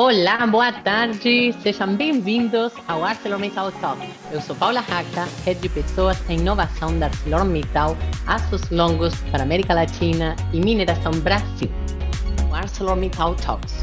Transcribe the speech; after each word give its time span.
Olá, 0.00 0.46
boa 0.46 0.70
tarde, 0.70 1.52
sejam 1.60 1.96
bem-vindos 1.96 2.72
ao 2.86 3.02
ArcelorMittal 3.02 3.72
Talk. 3.72 4.00
Eu 4.30 4.40
sou 4.40 4.54
Paula 4.54 4.78
Haca, 4.78 5.26
head 5.44 5.60
de 5.60 5.68
pessoas 5.68 6.16
em 6.30 6.38
inovação 6.38 6.96
da 7.00 7.06
ArcelorMittal, 7.06 7.96
aços 8.24 8.70
longos 8.70 9.12
para 9.32 9.42
América 9.42 9.74
Latina 9.74 10.36
e 10.52 10.60
mineração 10.60 11.10
Brasil. 11.10 11.68
O 12.48 12.54
ArcelorMittal 12.54 13.34
Talks. 13.34 13.74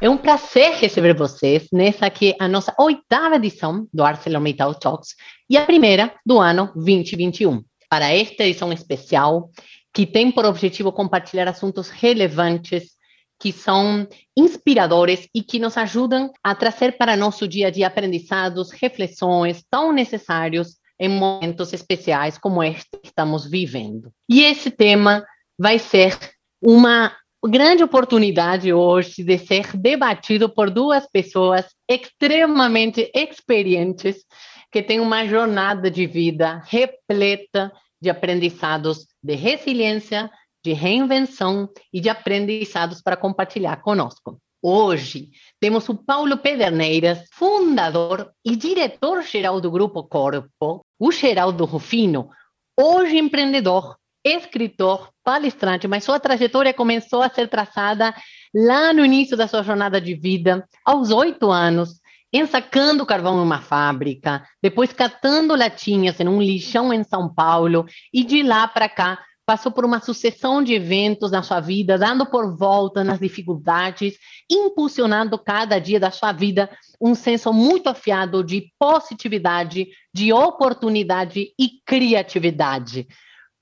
É 0.00 0.08
um 0.08 0.16
prazer 0.16 0.76
receber 0.76 1.14
vocês 1.14 1.68
nessa 1.70 2.06
aqui 2.06 2.34
a 2.40 2.48
nossa 2.48 2.74
oitava 2.78 3.36
edição 3.36 3.86
do 3.92 4.02
ArcelorMittal 4.02 4.74
Talks 4.76 5.14
e 5.50 5.58
a 5.58 5.66
primeira 5.66 6.14
do 6.24 6.38
ano 6.38 6.72
2021. 6.74 7.62
Para 7.90 8.10
esta 8.14 8.44
edição 8.44 8.72
especial, 8.72 9.50
que 9.98 10.06
tem 10.06 10.30
por 10.30 10.44
objetivo 10.44 10.92
compartilhar 10.92 11.48
assuntos 11.48 11.88
relevantes, 11.88 12.92
que 13.36 13.50
são 13.50 14.06
inspiradores 14.36 15.28
e 15.34 15.42
que 15.42 15.58
nos 15.58 15.76
ajudam 15.76 16.32
a 16.40 16.54
trazer 16.54 16.96
para 16.96 17.16
nosso 17.16 17.48
dia 17.48 17.66
a 17.66 17.70
dia 17.70 17.88
aprendizados, 17.88 18.70
reflexões 18.70 19.64
tão 19.68 19.92
necessários 19.92 20.76
em 21.00 21.08
momentos 21.08 21.72
especiais 21.72 22.38
como 22.38 22.62
este 22.62 22.86
que 23.02 23.08
estamos 23.08 23.50
vivendo. 23.50 24.12
E 24.30 24.42
esse 24.42 24.70
tema 24.70 25.26
vai 25.58 25.80
ser 25.80 26.16
uma 26.62 27.12
grande 27.44 27.82
oportunidade 27.82 28.72
hoje 28.72 29.24
de 29.24 29.36
ser 29.36 29.76
debatido 29.76 30.48
por 30.48 30.70
duas 30.70 31.10
pessoas 31.10 31.66
extremamente 31.90 33.10
experientes 33.12 34.24
que 34.70 34.80
têm 34.80 35.00
uma 35.00 35.26
jornada 35.26 35.90
de 35.90 36.06
vida 36.06 36.62
repleta 36.68 37.72
de 38.00 38.10
aprendizados 38.10 39.06
de 39.22 39.34
resiliência, 39.34 40.30
de 40.64 40.72
reinvenção 40.72 41.68
e 41.92 42.00
de 42.00 42.08
aprendizados 42.08 43.00
para 43.00 43.16
compartilhar 43.16 43.76
conosco. 43.82 44.38
Hoje 44.60 45.30
temos 45.60 45.88
o 45.88 45.94
Paulo 45.94 46.36
Pederneiras, 46.36 47.28
fundador 47.32 48.32
e 48.44 48.56
diretor-geral 48.56 49.60
do 49.60 49.70
Grupo 49.70 50.02
Corpo, 50.02 50.84
o 50.98 51.12
Geraldo 51.12 51.64
Rufino, 51.64 52.28
hoje 52.76 53.18
empreendedor, 53.18 53.96
escritor, 54.24 55.10
palestrante, 55.22 55.86
mas 55.86 56.04
sua 56.04 56.18
trajetória 56.18 56.74
começou 56.74 57.22
a 57.22 57.30
ser 57.30 57.48
traçada 57.48 58.12
lá 58.52 58.92
no 58.92 59.04
início 59.04 59.36
da 59.36 59.46
sua 59.46 59.62
jornada 59.62 60.00
de 60.00 60.14
vida, 60.14 60.66
aos 60.84 61.10
oito 61.10 61.50
anos, 61.50 61.97
ensacando 62.32 63.06
carvão 63.06 63.38
em 63.38 63.42
uma 63.42 63.60
fábrica, 63.60 64.44
depois 64.62 64.92
catando 64.92 65.54
latinhas 65.54 66.20
em 66.20 66.28
um 66.28 66.40
lixão 66.40 66.92
em 66.92 67.02
São 67.02 67.32
Paulo, 67.32 67.86
e 68.12 68.24
de 68.24 68.42
lá 68.42 68.68
para 68.68 68.88
cá 68.88 69.18
passou 69.48 69.72
por 69.72 69.82
uma 69.82 69.98
sucessão 69.98 70.62
de 70.62 70.74
eventos 70.74 71.30
na 71.30 71.42
sua 71.42 71.58
vida, 71.58 71.96
dando 71.96 72.26
por 72.26 72.54
volta 72.54 73.02
nas 73.02 73.18
dificuldades, 73.18 74.18
impulsionando 74.50 75.38
cada 75.38 75.78
dia 75.78 75.98
da 75.98 76.10
sua 76.10 76.32
vida 76.32 76.68
um 77.00 77.14
senso 77.14 77.50
muito 77.50 77.88
afiado 77.88 78.44
de 78.44 78.70
positividade, 78.78 79.88
de 80.12 80.34
oportunidade 80.34 81.54
e 81.58 81.80
criatividade. 81.86 83.08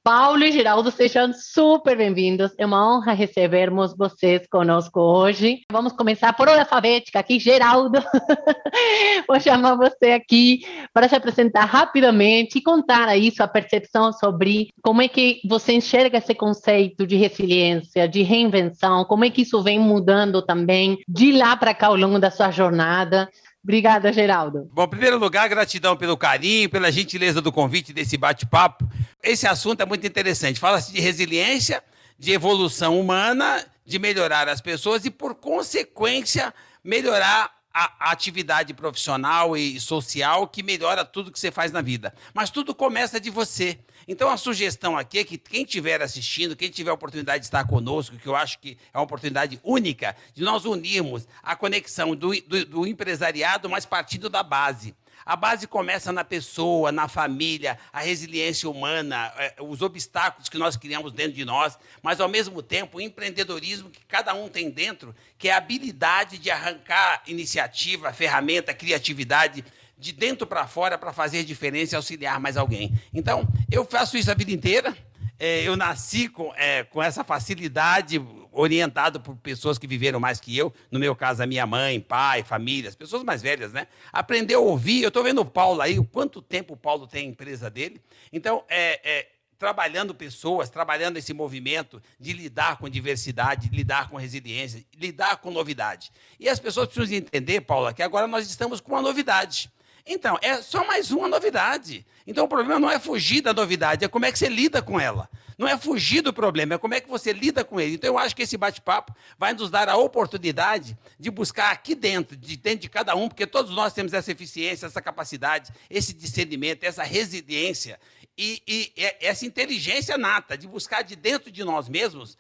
Paulo 0.07 0.45
e 0.45 0.53
Geraldo, 0.53 0.93
sejam 0.93 1.33
super 1.33 1.97
bem-vindos. 1.97 2.53
É 2.57 2.65
uma 2.65 2.97
honra 2.97 3.13
recebermos 3.13 3.93
vocês 3.97 4.47
conosco 4.49 5.01
hoje. 5.01 5.63
Vamos 5.69 5.93
começar 5.95 6.33
por 6.33 6.47
ordem 6.47 6.63
alfabética 6.63 7.19
aqui. 7.19 7.41
Geraldo, 7.41 7.99
vou 9.27 9.41
chamar 9.41 9.75
você 9.75 10.13
aqui 10.13 10.65
para 10.95 11.09
se 11.09 11.17
apresentar 11.17 11.65
rapidamente 11.65 12.59
e 12.59 12.63
contar 12.63 13.09
aí 13.09 13.35
sua 13.35 13.49
percepção 13.49 14.13
sobre 14.13 14.69
como 14.81 15.03
é 15.03 15.09
que 15.09 15.41
você 15.45 15.73
enxerga 15.73 16.19
esse 16.19 16.37
conceito 16.37 17.05
de 17.05 17.17
resiliência, 17.17 18.09
de 18.09 18.23
reinvenção, 18.23 19.05
como 19.05 19.25
é 19.25 19.31
que 19.31 19.43
isso 19.43 19.61
vem 19.61 19.81
mudando 19.81 20.41
também 20.41 20.99
de 21.09 21.33
lá 21.33 21.57
para 21.57 21.75
cá 21.75 21.89
ao 21.89 21.97
longo 21.97 22.21
da 22.21 22.31
sua 22.31 22.53
jornada. 22.53 23.29
Obrigada, 23.67 24.13
Geraldo. 24.13 24.71
Bom, 24.73 24.85
em 24.85 24.89
primeiro 24.89 25.19
lugar, 25.19 25.49
gratidão 25.49 25.97
pelo 25.97 26.17
carinho, 26.17 26.71
pela 26.71 26.93
gentileza 26.93 27.43
do 27.43 27.51
convite 27.51 27.93
desse 27.93 28.17
bate-papo. 28.17 28.89
Esse 29.21 29.45
assunto 29.45 29.81
é 29.81 29.85
muito 29.85 30.07
interessante. 30.07 30.61
Fala-se 30.61 30.93
de 30.93 31.01
resiliência, 31.01 31.83
de 32.17 32.31
evolução 32.31 33.01
humana, 33.01 33.67
de 33.85 33.99
melhorar 33.99 34.49
as 34.49 34.61
pessoas 34.61 35.05
e, 35.05 35.11
por 35.11 35.35
consequência, 35.35 36.55
melhorar 36.85 37.51
a, 37.79 38.11
atividade 38.11 38.73
profissional 38.73 39.55
e 39.55 39.79
social 39.79 40.49
que 40.49 40.63
melhora 40.63 41.05
tudo 41.05 41.31
que 41.31 41.39
você 41.39 41.51
faz 41.51 41.71
na 41.71 41.83
vida. 41.83 42.15
Mas 42.33 42.49
tudo 42.49 42.75
começa 42.75 43.21
de 43.21 43.29
você. 43.29 43.79
Então 44.09 44.31
a 44.31 44.39
sugestão 44.39 44.97
aqui 44.97 45.19
é 45.19 45.25
que 45.25 45.37
quem 45.37 45.63
estiver 45.63 46.01
assistindo, 46.01 46.57
quem 46.57 46.71
tiver 46.71 46.91
a 46.91 46.95
oportunidade 46.95 47.41
de 47.41 47.47
estar 47.47 47.67
conosco, 47.67 48.17
que 48.17 48.27
eu 48.27 48.35
acho 48.35 48.59
que 48.61 48.79
é 48.95 48.97
uma 48.97 49.05
oportunidade 49.05 49.61
única, 49.63 50.17
de 50.33 50.43
nós 50.43 50.65
unirmos 50.65 51.29
a 51.43 51.55
conexão 51.55 52.17
do, 52.17 52.31
do, 52.41 52.65
do 52.65 52.87
empresariado, 52.87 53.69
mas 53.69 53.85
partindo 53.85 54.31
da 54.31 54.43
base. 54.43 54.95
A 55.27 55.35
base 55.35 55.67
começa 55.67 56.13
na 56.13 56.23
pessoa, 56.23 56.93
na 56.93 57.09
família, 57.09 57.77
a 57.93 57.99
resiliência 57.99 58.71
humana, 58.71 59.33
é, 59.37 59.57
os 59.61 59.83
obstáculos 59.83 60.49
que 60.49 60.57
nós 60.57 60.77
criamos 60.77 61.13
dentro 61.13 61.33
de 61.33 61.45
nós, 61.45 61.77
mas 62.01 62.21
ao 62.21 62.29
mesmo 62.29 62.63
tempo 62.63 62.99
o 62.99 63.01
empreendedorismo 63.01 63.91
que 63.91 64.05
cada 64.07 64.33
um 64.35 64.49
tem 64.49 64.71
dentro, 64.71 65.13
que 65.37 65.49
é 65.49 65.53
a 65.53 65.57
habilidade 65.57 66.39
de 66.39 66.49
arrancar 66.49 67.25
iniciativa, 67.27 68.13
ferramenta, 68.13 68.73
criatividade 68.73 69.65
de 69.99 70.13
dentro 70.13 70.47
para 70.47 70.69
fora 70.69 70.97
para 70.97 71.13
fazer 71.13 71.43
diferença 71.43 71.95
e 71.95 71.97
auxiliar 71.97 72.39
mais 72.39 72.57
alguém. 72.57 72.97
Então, 73.13 73.49
eu 73.69 73.85
faço 73.85 74.17
isso 74.17 74.31
a 74.31 74.35
vida 74.35 74.53
inteira. 74.53 74.97
É, 75.41 75.63
eu 75.63 75.77
nasci 75.77 76.29
com, 76.29 76.53
é, 76.55 76.85
com 76.85 77.03
essa 77.03 77.25
facilidade, 77.25 78.19
orientado 78.57 79.21
por 79.21 79.37
pessoas 79.37 79.79
que 79.79 79.87
viveram 79.87 80.19
mais 80.19 80.41
que 80.41 80.57
eu, 80.57 80.73
no 80.91 80.99
meu 80.99 81.15
caso, 81.15 81.43
a 81.43 81.47
minha 81.47 81.67
mãe, 81.67 82.01
pai, 82.01 82.43
família, 82.43 82.89
as 82.89 82.97
pessoas 82.97 83.23
mais 83.23 83.43
velhas, 83.43 83.73
né? 83.73 83.87
Aprendeu 84.13 84.61
a 84.61 84.65
ouvir. 84.65 85.03
Eu 85.03 85.09
estou 85.09 85.23
vendo 85.23 85.43
o 85.43 85.45
Paulo 85.45 85.83
aí, 85.83 85.99
o 85.99 86.05
quanto 86.05 86.41
tempo 86.41 86.75
o 86.75 86.77
Paulo 86.77 87.07
tem 87.07 87.27
a 87.27 87.31
empresa 87.31 87.69
dele. 87.71 88.01
Então, 88.33 88.65
é, 88.69 89.01
é, 89.05 89.27
trabalhando 89.59 90.15
pessoas, 90.15 90.71
trabalhando 90.71 91.19
esse 91.19 91.35
movimento 91.35 92.03
de 92.19 92.33
lidar 92.33 92.79
com 92.79 92.89
diversidade, 92.89 93.69
de 93.69 93.77
lidar 93.77 94.09
com 94.09 94.17
resiliência, 94.17 94.85
lidar 94.97 95.37
com 95.37 95.51
novidade. 95.51 96.11
E 96.41 96.49
as 96.49 96.59
pessoas 96.59 96.89
precisam 96.89 97.19
entender, 97.19 97.61
Paula, 97.61 97.93
que 97.93 98.03
agora 98.03 98.27
nós 98.27 98.49
estamos 98.49 98.81
com 98.81 98.93
uma 98.93 99.03
novidade. 99.03 99.71
Então, 100.07 100.39
é 100.41 100.63
só 100.63 100.87
mais 100.87 101.11
uma 101.11 101.29
novidade. 101.29 102.07
Então, 102.27 102.45
o 102.45 102.49
problema 102.49 102.79
não 102.79 102.91
é 102.91 102.99
fugir 102.99 103.41
da 103.41 103.53
novidade, 103.53 104.05
é 104.05 104.09
como 104.09 104.25
é 104.25 104.33
que 104.33 104.39
você 104.39 104.49
lida 104.49 104.81
com 104.81 104.99
ela. 105.01 105.29
Não 105.59 105.67
é 105.67 105.79
fugir 105.79 106.21
do 106.21 106.33
problema, 106.33 106.75
é 106.75 106.79
como 106.79 106.93
é 106.93 107.01
que 107.01 107.09
você 107.09 107.33
lida 107.33 107.65
com 107.65 107.81
ele. 107.81 107.95
Então, 107.95 108.09
eu 108.09 108.19
acho 108.19 108.37
que 108.37 108.43
esse 108.43 108.59
bate-papo 108.59 109.15
vai 109.39 109.55
nos 109.55 109.71
dar 109.71 109.89
a 109.89 109.97
oportunidade 109.97 110.97
de 111.19 111.31
buscar 111.31 111.71
aqui 111.71 111.95
dentro, 111.95 112.37
de 112.37 112.57
dentro 112.57 112.81
de 112.81 112.91
cada 112.91 113.15
um, 113.15 113.27
porque 113.27 113.47
todos 113.47 113.75
nós 113.75 113.95
temos 113.95 114.13
essa 114.13 114.31
eficiência, 114.31 114.85
essa 114.85 115.01
capacidade, 115.01 115.73
esse 115.89 116.13
discernimento, 116.13 116.85
essa 116.85 117.03
resiliência 117.03 117.99
e, 118.39 118.63
e, 118.67 118.93
essa 119.21 119.47
inteligência 119.47 120.19
nata 120.19 120.59
de 120.59 120.67
buscar 120.69 121.03
de 121.03 121.17
dentro 121.17 121.51
de 121.51 121.65
nós 121.65 121.89
mesmos 121.89 122.37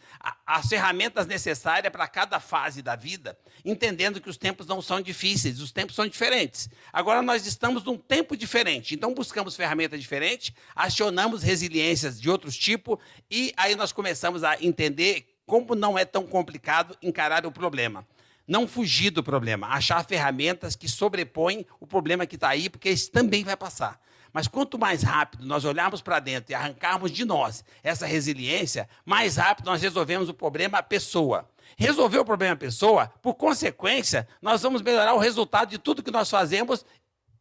as 0.46 0.66
ferramentas 0.68 1.26
necessárias 1.26 1.90
para 1.90 2.06
cada 2.06 2.38
fase 2.38 2.82
da 2.82 2.94
vida, 2.94 3.38
entendendo 3.64 4.20
que 4.20 4.28
os 4.28 4.36
tempos 4.36 4.66
não 4.66 4.82
são 4.82 5.00
difíceis, 5.00 5.60
os 5.60 5.72
tempos 5.72 5.96
são 5.96 6.06
diferentes. 6.06 6.68
Agora 6.92 7.22
nós 7.22 7.46
estamos 7.46 7.82
num 7.82 7.96
tempo 7.96 8.36
diferente, 8.36 8.94
então 8.94 9.14
buscamos 9.14 9.56
ferramentas 9.56 9.98
diferentes, 9.98 10.52
acionamos 10.74 11.42
resiliências 11.42 12.20
de 12.20 12.28
outros 12.28 12.56
tipos 12.56 12.98
e 13.30 13.54
aí 13.56 13.74
nós 13.74 13.90
começamos 13.90 14.44
a 14.44 14.62
entender 14.62 15.26
como 15.46 15.74
não 15.74 15.98
é 15.98 16.04
tão 16.04 16.26
complicado 16.26 16.96
encarar 17.00 17.46
o 17.46 17.52
problema. 17.52 18.06
Não 18.46 18.68
fugir 18.68 19.10
do 19.10 19.24
problema, 19.24 19.68
achar 19.68 20.04
ferramentas 20.04 20.76
que 20.76 20.88
sobrepõem 20.88 21.66
o 21.80 21.86
problema 21.86 22.26
que 22.26 22.36
está 22.36 22.50
aí, 22.50 22.68
porque 22.68 22.90
isso 22.90 23.10
também 23.10 23.42
vai 23.42 23.56
passar. 23.56 24.00
Mas 24.36 24.46
quanto 24.46 24.78
mais 24.78 25.02
rápido 25.02 25.46
nós 25.46 25.64
olharmos 25.64 26.02
para 26.02 26.20
dentro 26.20 26.52
e 26.52 26.54
arrancarmos 26.54 27.10
de 27.10 27.24
nós 27.24 27.64
essa 27.82 28.04
resiliência, 28.04 28.86
mais 29.02 29.36
rápido 29.36 29.64
nós 29.64 29.80
resolvemos 29.80 30.28
o 30.28 30.34
problema 30.34 30.82
pessoa. 30.82 31.48
Resolver 31.74 32.18
o 32.18 32.24
problema 32.24 32.54
pessoa, 32.54 33.10
por 33.22 33.32
consequência, 33.36 34.28
nós 34.42 34.60
vamos 34.60 34.82
melhorar 34.82 35.14
o 35.14 35.18
resultado 35.18 35.70
de 35.70 35.78
tudo 35.78 36.02
que 36.02 36.10
nós 36.10 36.28
fazemos 36.28 36.84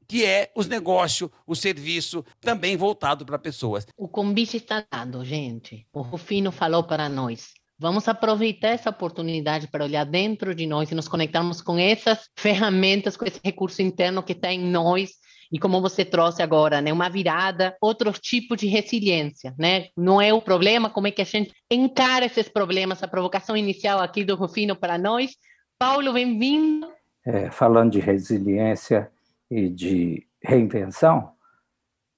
que 0.08 0.24
é 0.24 0.54
os 0.56 0.68
negócios, 0.68 1.30
o 1.46 1.54
serviço, 1.54 2.24
também 2.40 2.78
voltado 2.78 3.26
para 3.26 3.38
pessoas. 3.38 3.86
O 3.98 4.08
convite 4.08 4.56
está 4.56 4.86
dado, 4.90 5.26
gente. 5.26 5.86
O 5.92 6.02
Rufino 6.02 6.50
falou 6.50 6.86
para 6.86 7.10
nós. 7.10 7.56
Vamos 7.78 8.08
aproveitar 8.08 8.70
essa 8.70 8.90
oportunidade 8.90 9.68
para 9.68 9.84
olhar 9.84 10.06
dentro 10.06 10.56
de 10.56 10.66
nós 10.66 10.90
e 10.92 10.96
nos 10.96 11.10
conectarmos 11.10 11.60
com 11.60 11.78
essas 11.78 12.30
ferramentas, 12.38 13.18
com 13.18 13.26
esse 13.26 13.42
recurso 13.44 13.82
interno 13.82 14.24
que 14.24 14.32
está 14.32 14.50
em 14.54 14.64
nós 14.66 15.26
e 15.52 15.60
como 15.60 15.82
você 15.82 16.04
trouxe 16.04 16.42
agora, 16.42 16.82
né, 16.82 16.92
uma 16.92 17.10
virada, 17.10 17.76
outro 17.82 18.12
tipo 18.14 18.56
de 18.56 18.68
resiliência, 18.68 19.54
né? 19.58 19.88
Não 19.96 20.22
é 20.22 20.34
o 20.34 20.42
problema, 20.42 20.90
como 20.90 21.08
é 21.08 21.12
que 21.12 21.22
a 21.22 21.26
gente 21.26 21.54
encara 21.70 22.26
esses 22.26 22.50
problemas, 22.50 23.02
a 23.04 23.08
provocação 23.08 23.56
inicial 23.56 24.00
aqui 24.00 24.24
do 24.24 24.36
Rufino 24.36 24.76
para 24.76 24.98
nós. 24.98 25.36
Paulo, 25.78 26.14
bem-vindo. 26.14 26.88
É, 27.26 27.50
falando 27.50 27.92
de 27.92 28.00
resiliência 28.00 29.12
e 29.50 29.70
de 29.70 30.28
reinvenção, 30.44 31.34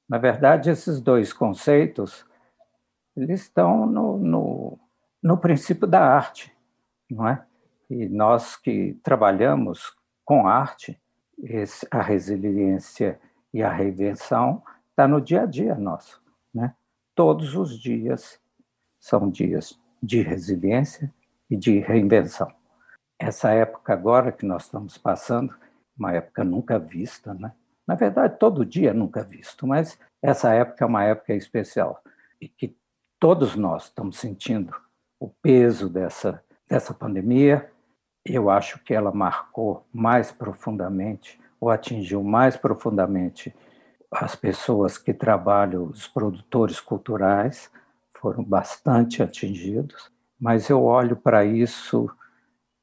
na 0.08 0.18
verdade, 0.18 0.70
esses 0.70 1.02
dois 1.02 1.34
conceitos 1.34 2.26
eles 3.18 3.42
estão 3.42 3.88
no, 3.88 4.18
no, 4.18 4.80
no 5.24 5.38
princípio 5.38 5.88
da 5.88 6.02
arte. 6.02 6.54
não 7.10 7.28
é? 7.28 7.44
E 7.90 8.08
nós 8.08 8.56
que 8.56 8.98
trabalhamos 9.02 9.96
com 10.24 10.48
arte, 10.48 11.00
a 11.92 12.02
resiliência 12.02 13.20
e 13.54 13.62
a 13.62 13.72
reinvenção 13.72 14.64
está 14.90 15.08
no 15.08 15.22
dia 15.22 15.44
a 15.44 15.46
dia 15.46 15.76
nosso, 15.76 16.22
né? 16.54 16.76
Todos 17.14 17.56
os 17.56 17.78
dias 17.80 18.40
são 19.00 19.30
dias 19.30 19.80
de 20.02 20.22
resiliência 20.22 21.14
e 21.50 21.56
de 21.56 21.80
reinvenção. 21.80 22.52
Essa 23.20 23.52
época 23.52 23.94
agora 23.94 24.32
que 24.32 24.46
nós 24.46 24.64
estamos 24.64 24.98
passando, 24.98 25.56
uma 25.98 26.14
época 26.14 26.44
nunca 26.44 26.78
vista, 26.78 27.34
né? 27.34 27.52
Na 27.88 27.96
verdade, 27.96 28.38
todo 28.38 28.66
dia 28.66 28.94
nunca 28.94 29.24
visto, 29.24 29.66
mas 29.66 29.98
essa 30.22 30.54
época 30.54 30.84
é 30.84 30.88
uma 30.88 31.04
época 31.04 31.34
especial 31.34 32.04
e 32.40 32.48
que 32.48 32.76
todos 33.20 33.56
nós 33.56 33.86
estamos 33.86 34.20
sentindo 34.20 34.76
o 35.20 35.30
peso 35.30 35.90
dessa, 35.90 36.44
dessa 36.68 36.94
pandemia. 36.94 37.72
Eu 38.30 38.50
acho 38.50 38.80
que 38.84 38.94
ela 38.94 39.12
marcou 39.12 39.86
mais 39.94 40.32
profundamente, 40.32 41.40
ou 41.60 41.70
atingiu 41.70 42.24
mais 42.24 42.58
profundamente 42.58 43.54
as 44.12 44.36
pessoas 44.36 44.98
que 44.98 45.14
trabalham, 45.14 45.86
os 45.86 46.08
produtores 46.08 46.80
culturais, 46.80 47.72
foram 48.20 48.44
bastante 48.44 49.22
atingidos, 49.22 50.12
mas 50.40 50.70
eu 50.70 50.84
olho 50.84 51.16
para 51.16 51.46
isso 51.46 52.10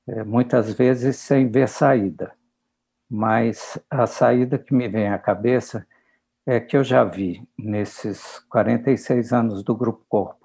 é, 0.06 0.22
muitas 0.22 0.72
vezes 0.72 1.16
sem 1.16 1.48
ver 1.48 1.68
saída. 1.68 2.32
Mas 3.08 3.78
a 3.90 4.06
saída 4.06 4.58
que 4.58 4.74
me 4.74 4.88
vem 4.88 5.08
à 5.08 5.18
cabeça 5.18 5.86
é 6.46 6.60
que 6.60 6.76
eu 6.76 6.84
já 6.84 7.04
vi 7.04 7.46
nesses 7.58 8.38
46 8.50 9.32
anos 9.32 9.62
do 9.62 9.74
Grupo 9.74 10.04
Corpo 10.08 10.44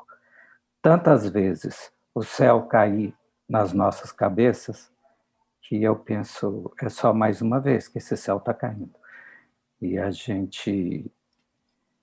tantas 0.82 1.30
vezes 1.30 1.92
o 2.16 2.24
céu 2.24 2.64
cair 2.64 3.14
nas 3.50 3.74
nossas 3.74 4.12
cabeças 4.12 4.92
que 5.62 5.82
eu 5.84 5.96
penso 5.96 6.72
é 6.82 6.88
só 6.90 7.14
mais 7.14 7.42
uma 7.42 7.60
vez 7.60 7.88
que 7.88 7.98
esse 7.98 8.16
céu 8.16 8.38
está 8.38 8.54
caindo. 8.54 8.94
E 9.82 9.98
a 9.98 10.12
gente 10.12 11.12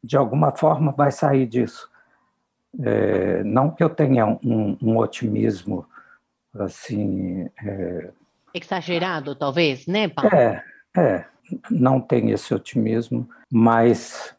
de 0.02 0.16
alguma 0.16 0.54
forma 0.54 0.92
vai 0.92 1.10
sair 1.10 1.46
disso. 1.46 1.90
É, 2.80 3.42
não 3.44 3.70
que 3.70 3.82
eu 3.82 3.88
tenha 3.88 4.26
um, 4.26 4.76
um 4.82 4.98
otimismo 4.98 5.86
assim 6.54 7.50
é, 7.64 8.10
exagerado 8.52 9.34
talvez 9.34 9.86
né 9.86 10.08
Paulo? 10.08 10.30
é 10.34 10.62
é 10.96 11.24
não 11.70 12.00
tenho 12.00 12.34
esse 12.34 12.54
otimismo 12.54 13.26
mas 13.50 14.36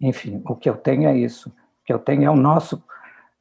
enfim 0.00 0.42
o 0.44 0.54
que 0.54 0.68
eu 0.68 0.76
tenho 0.76 1.08
é 1.08 1.16
isso. 1.16 1.48
O 1.48 1.84
que 1.84 1.92
eu 1.92 1.98
tenho 1.98 2.24
é 2.24 2.30
o 2.30 2.36
nosso 2.36 2.82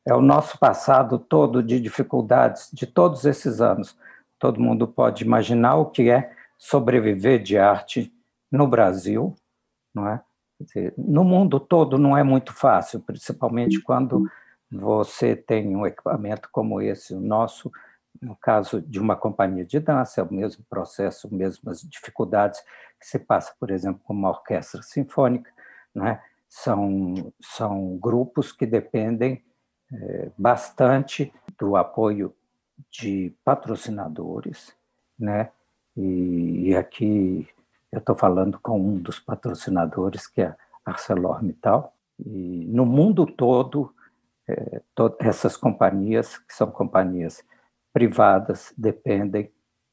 é 0.07 0.13
o 0.13 0.21
nosso 0.21 0.57
passado 0.57 1.19
todo 1.19 1.62
de 1.62 1.80
dificuldades 1.80 2.69
de 2.71 2.88
todos 2.88 3.25
esses 3.25 3.62
anos 3.62 3.98
todo 4.39 4.62
mundo 4.62 4.88
pode 4.88 5.24
imaginar 5.24 5.75
o 5.75 5.88
que 5.88 6.09
é 6.09 6.31
sobreviver 6.57 7.42
de 7.42 7.57
arte 7.57 8.13
no 8.51 8.68
Brasil 8.68 9.36
não 9.94 10.07
é 10.07 10.21
no 10.98 11.24
mundo 11.24 11.59
todo 11.59 11.98
não 11.98 12.18
é 12.18 12.24
muito 12.24 12.54
fácil, 12.54 13.00
principalmente 13.00 13.80
quando 13.81 14.27
você 14.71 15.36
tem 15.36 15.75
um 15.75 15.86
equipamento 15.86 16.50
como 16.51 16.81
esse, 16.81 17.13
o 17.13 17.19
nosso, 17.19 17.71
no 18.21 18.36
caso 18.36 18.81
de 18.81 19.00
uma 19.00 19.15
companhia 19.15 19.63
de 19.63 19.80
dança, 19.80 20.21
é 20.21 20.24
o 20.24 20.33
mesmo 20.33 20.65
processo, 20.69 21.33
mesmas 21.33 21.81
dificuldades 21.81 22.59
que 23.00 23.06
se 23.06 23.19
passa, 23.19 23.54
por 23.59 23.69
exemplo, 23.69 24.01
com 24.04 24.13
uma 24.13 24.30
orquestra 24.30 24.81
sinfônica, 24.81 25.50
né? 25.94 26.21
são, 26.50 27.13
são 27.39 27.98
grupos 27.98 28.51
que 28.51 28.65
dependem 28.65 29.44
bastante 30.37 31.33
do 31.57 31.75
apoio 31.75 32.33
de 32.91 33.33
patrocinadores, 33.43 34.73
né? 35.17 35.49
E, 35.95 36.75
aqui 36.75 37.47
eu 37.91 37.99
estou 37.99 38.15
falando 38.15 38.59
com 38.59 38.79
um 38.79 38.97
dos 38.97 39.19
patrocinadores, 39.19 40.27
que 40.27 40.41
é 40.41 40.55
ArcelorMittal, 40.85 41.93
e 42.19 42.65
no 42.69 42.85
mundo 42.85 43.25
todo, 43.25 43.93
é, 44.47 44.81
to 44.93 45.15
essas 45.19 45.57
companhias, 45.57 46.37
que 46.37 46.53
são 46.53 46.69
companhias 46.69 47.43
privadas, 47.91 48.73
dependem 48.77 49.51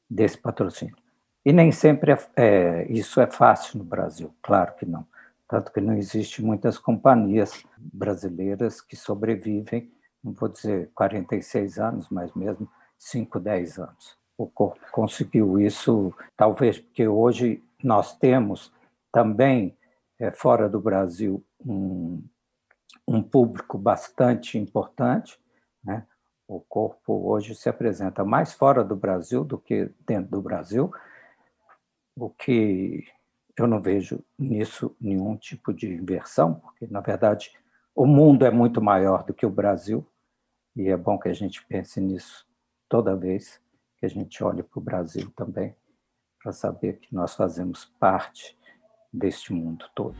desse 0.09 0.37
patrocínio. 0.37 0.95
E 1.43 1.51
nem 1.51 1.71
sempre 1.71 2.11
é, 2.11 2.19
é, 2.35 2.91
isso 2.91 3.19
é 3.19 3.27
fácil 3.27 3.79
no 3.79 3.83
Brasil, 3.83 4.33
claro 4.41 4.75
que 4.75 4.85
não. 4.85 5.05
Tanto 5.47 5.71
que 5.71 5.79
não 5.79 5.93
existe 5.95 6.43
muitas 6.43 6.77
companhias 6.77 7.63
brasileiras 7.77 8.81
que 8.81 8.95
sobrevivem, 8.95 9.91
não 10.23 10.33
vou 10.33 10.49
dizer 10.49 10.89
46 10.95 11.77
anos, 11.77 12.09
mas 12.09 12.33
mesmo 12.33 12.67
5, 12.97 13.39
10 13.39 13.79
anos. 13.79 14.17
O 14.37 14.47
corpo 14.47 14.81
conseguiu 14.91 15.59
isso, 15.59 16.13
talvez 16.35 16.79
porque 16.79 17.07
hoje 17.07 17.63
nós 17.83 18.17
temos 18.17 18.73
também, 19.11 19.77
é, 20.19 20.31
fora 20.31 20.67
do 20.67 20.79
Brasil, 20.79 21.45
um, 21.63 22.23
um 23.07 23.21
público 23.21 23.77
bastante 23.77 24.57
importante. 24.57 25.39
Né? 25.83 26.05
O 26.47 26.59
corpo 26.59 27.29
hoje 27.29 27.55
se 27.55 27.69
apresenta 27.69 28.25
mais 28.25 28.53
fora 28.53 28.83
do 28.83 28.95
Brasil 28.95 29.43
do 29.43 29.57
que 29.57 29.91
dentro 30.05 30.31
do 30.31 30.41
Brasil, 30.41 30.91
o 32.15 32.29
que 32.29 33.05
eu 33.57 33.67
não 33.67 33.81
vejo 33.81 34.23
nisso 34.37 34.95
nenhum 34.99 35.37
tipo 35.37 35.73
de 35.73 35.87
inversão, 35.87 36.55
porque, 36.55 36.85
na 36.87 36.99
verdade, 36.99 37.51
o 37.95 38.05
mundo 38.05 38.45
é 38.45 38.51
muito 38.51 38.81
maior 38.81 39.23
do 39.23 39.33
que 39.33 39.45
o 39.45 39.49
Brasil, 39.49 40.05
e 40.75 40.89
é 40.89 40.97
bom 40.97 41.17
que 41.17 41.29
a 41.29 41.33
gente 41.33 41.65
pense 41.65 42.01
nisso 42.01 42.45
toda 42.89 43.15
vez 43.15 43.61
que 43.97 44.05
a 44.05 44.09
gente 44.09 44.43
olhe 44.43 44.61
para 44.61 44.79
o 44.79 44.83
Brasil 44.83 45.31
também 45.35 45.73
para 46.43 46.51
saber 46.51 46.99
que 46.99 47.15
nós 47.15 47.33
fazemos 47.33 47.85
parte 47.99 48.57
deste 49.11 49.53
mundo 49.53 49.85
todo. 49.95 50.15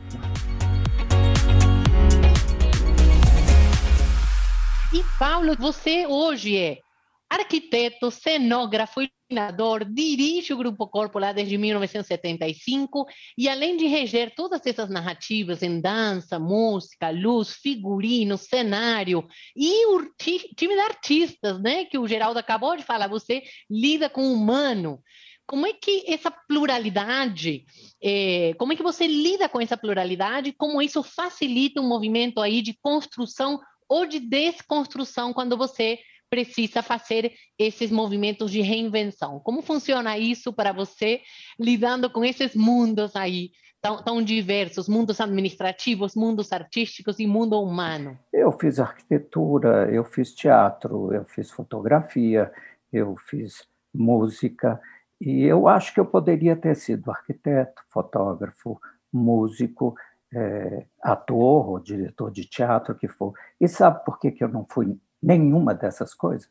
E 4.92 5.18
Paulo, 5.18 5.54
você 5.56 6.06
hoje 6.06 6.56
é 6.56 6.80
arquiteto, 7.28 8.10
cenógrafo, 8.10 9.00
iluminador, 9.28 9.84
dirige 9.84 10.52
o 10.52 10.56
Grupo 10.56 10.86
Corpo 10.86 11.18
lá 11.18 11.32
desde 11.32 11.58
1975 11.58 13.06
e 13.36 13.48
além 13.48 13.76
de 13.76 13.86
reger 13.86 14.32
todas 14.34 14.64
essas 14.64 14.88
narrativas 14.88 15.62
em 15.62 15.80
dança, 15.80 16.38
música, 16.38 17.10
luz, 17.10 17.50
figurino, 17.50 18.38
cenário 18.38 19.26
e 19.56 19.86
o 19.86 20.08
time 20.18 20.74
de 20.74 20.80
artistas, 20.80 21.60
né, 21.60 21.84
que 21.84 21.98
o 21.98 22.06
Geraldo 22.06 22.38
acabou 22.38 22.76
de 22.76 22.84
falar, 22.84 23.08
você 23.08 23.42
lida 23.68 24.08
com 24.08 24.22
o 24.22 24.32
humano. 24.32 25.02
Como 25.46 25.66
é 25.66 25.72
que 25.72 26.04
essa 26.08 26.30
pluralidade, 26.30 27.64
é, 28.02 28.52
como 28.58 28.72
é 28.72 28.76
que 28.76 28.82
você 28.82 29.06
lida 29.06 29.48
com 29.48 29.60
essa 29.60 29.76
pluralidade? 29.76 30.52
Como 30.52 30.82
isso 30.82 31.04
facilita 31.04 31.80
um 31.80 31.86
movimento 31.86 32.40
aí 32.40 32.60
de 32.60 32.76
construção 32.82 33.60
ou 33.88 34.06
de 34.06 34.18
desconstrução 34.18 35.32
quando 35.32 35.56
você 35.56 36.00
precisa 36.28 36.82
fazer 36.82 37.32
esses 37.58 37.90
movimentos 37.90 38.50
de 38.50 38.60
reinvenção? 38.60 39.40
Como 39.40 39.62
funciona 39.62 40.18
isso 40.18 40.52
para 40.52 40.72
você 40.72 41.20
lidando 41.58 42.10
com 42.10 42.24
esses 42.24 42.54
mundos 42.54 43.14
aí 43.16 43.50
tão, 43.80 44.02
tão 44.02 44.22
diversos, 44.22 44.88
mundos 44.88 45.20
administrativos, 45.20 46.14
mundos 46.14 46.52
artísticos 46.52 47.18
e 47.18 47.26
mundo 47.26 47.60
humano? 47.60 48.18
Eu 48.32 48.50
fiz 48.52 48.78
arquitetura, 48.78 49.88
eu 49.92 50.04
fiz 50.04 50.34
teatro, 50.34 51.12
eu 51.12 51.24
fiz 51.24 51.50
fotografia, 51.50 52.52
eu 52.92 53.16
fiz 53.16 53.66
música. 53.94 54.80
E 55.20 55.44
eu 55.44 55.66
acho 55.68 55.94
que 55.94 56.00
eu 56.00 56.06
poderia 56.06 56.56
ter 56.56 56.74
sido 56.74 57.10
arquiteto, 57.10 57.82
fotógrafo, 57.88 58.80
músico, 59.12 59.94
é, 60.34 60.84
ator 61.02 61.70
ou 61.70 61.78
diretor 61.78 62.30
de 62.30 62.44
teatro, 62.44 62.94
que 62.94 63.08
for. 63.08 63.32
E 63.60 63.68
sabe 63.68 64.04
por 64.04 64.18
que, 64.18 64.30
que 64.30 64.44
eu 64.44 64.48
não 64.48 64.66
fui 64.68 64.98
nenhuma 65.26 65.74
dessas 65.74 66.14
coisas? 66.14 66.48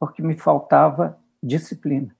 Porque 0.00 0.20
me 0.20 0.36
faltava 0.36 1.16
disciplina. 1.40 2.14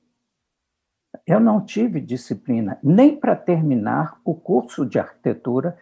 Eu 1.27 1.41
não 1.41 1.65
tive 1.65 2.01
disciplina 2.01 2.79
nem 2.83 3.19
para 3.19 3.35
terminar 3.35 4.21
o 4.25 4.35
curso 4.35 4.87
de 4.87 4.99
arquitetura, 4.99 5.77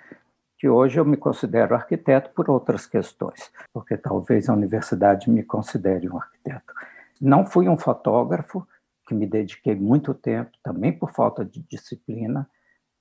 que 0.59 0.69
hoje 0.69 0.99
eu 0.99 1.05
me 1.05 1.17
considero 1.17 1.75
arquiteto 1.75 2.31
por 2.31 2.49
outras 2.49 2.87
questões, 2.87 3.53
porque 3.73 3.97
talvez 3.97 4.49
a 4.49 4.55
universidade 4.55 5.29
me 5.29 5.43
considere 5.43 6.09
um 6.09 6.17
arquiteto. 6.17 6.73
Não 7.21 7.45
fui 7.45 7.69
um 7.69 7.77
fotógrafo, 7.77 8.67
que 9.07 9.15
me 9.15 9.27
dediquei 9.27 9.75
muito 9.75 10.15
tempo, 10.15 10.53
também 10.63 10.97
por 10.97 11.13
falta 11.13 11.45
de 11.45 11.61
disciplina. 11.69 12.49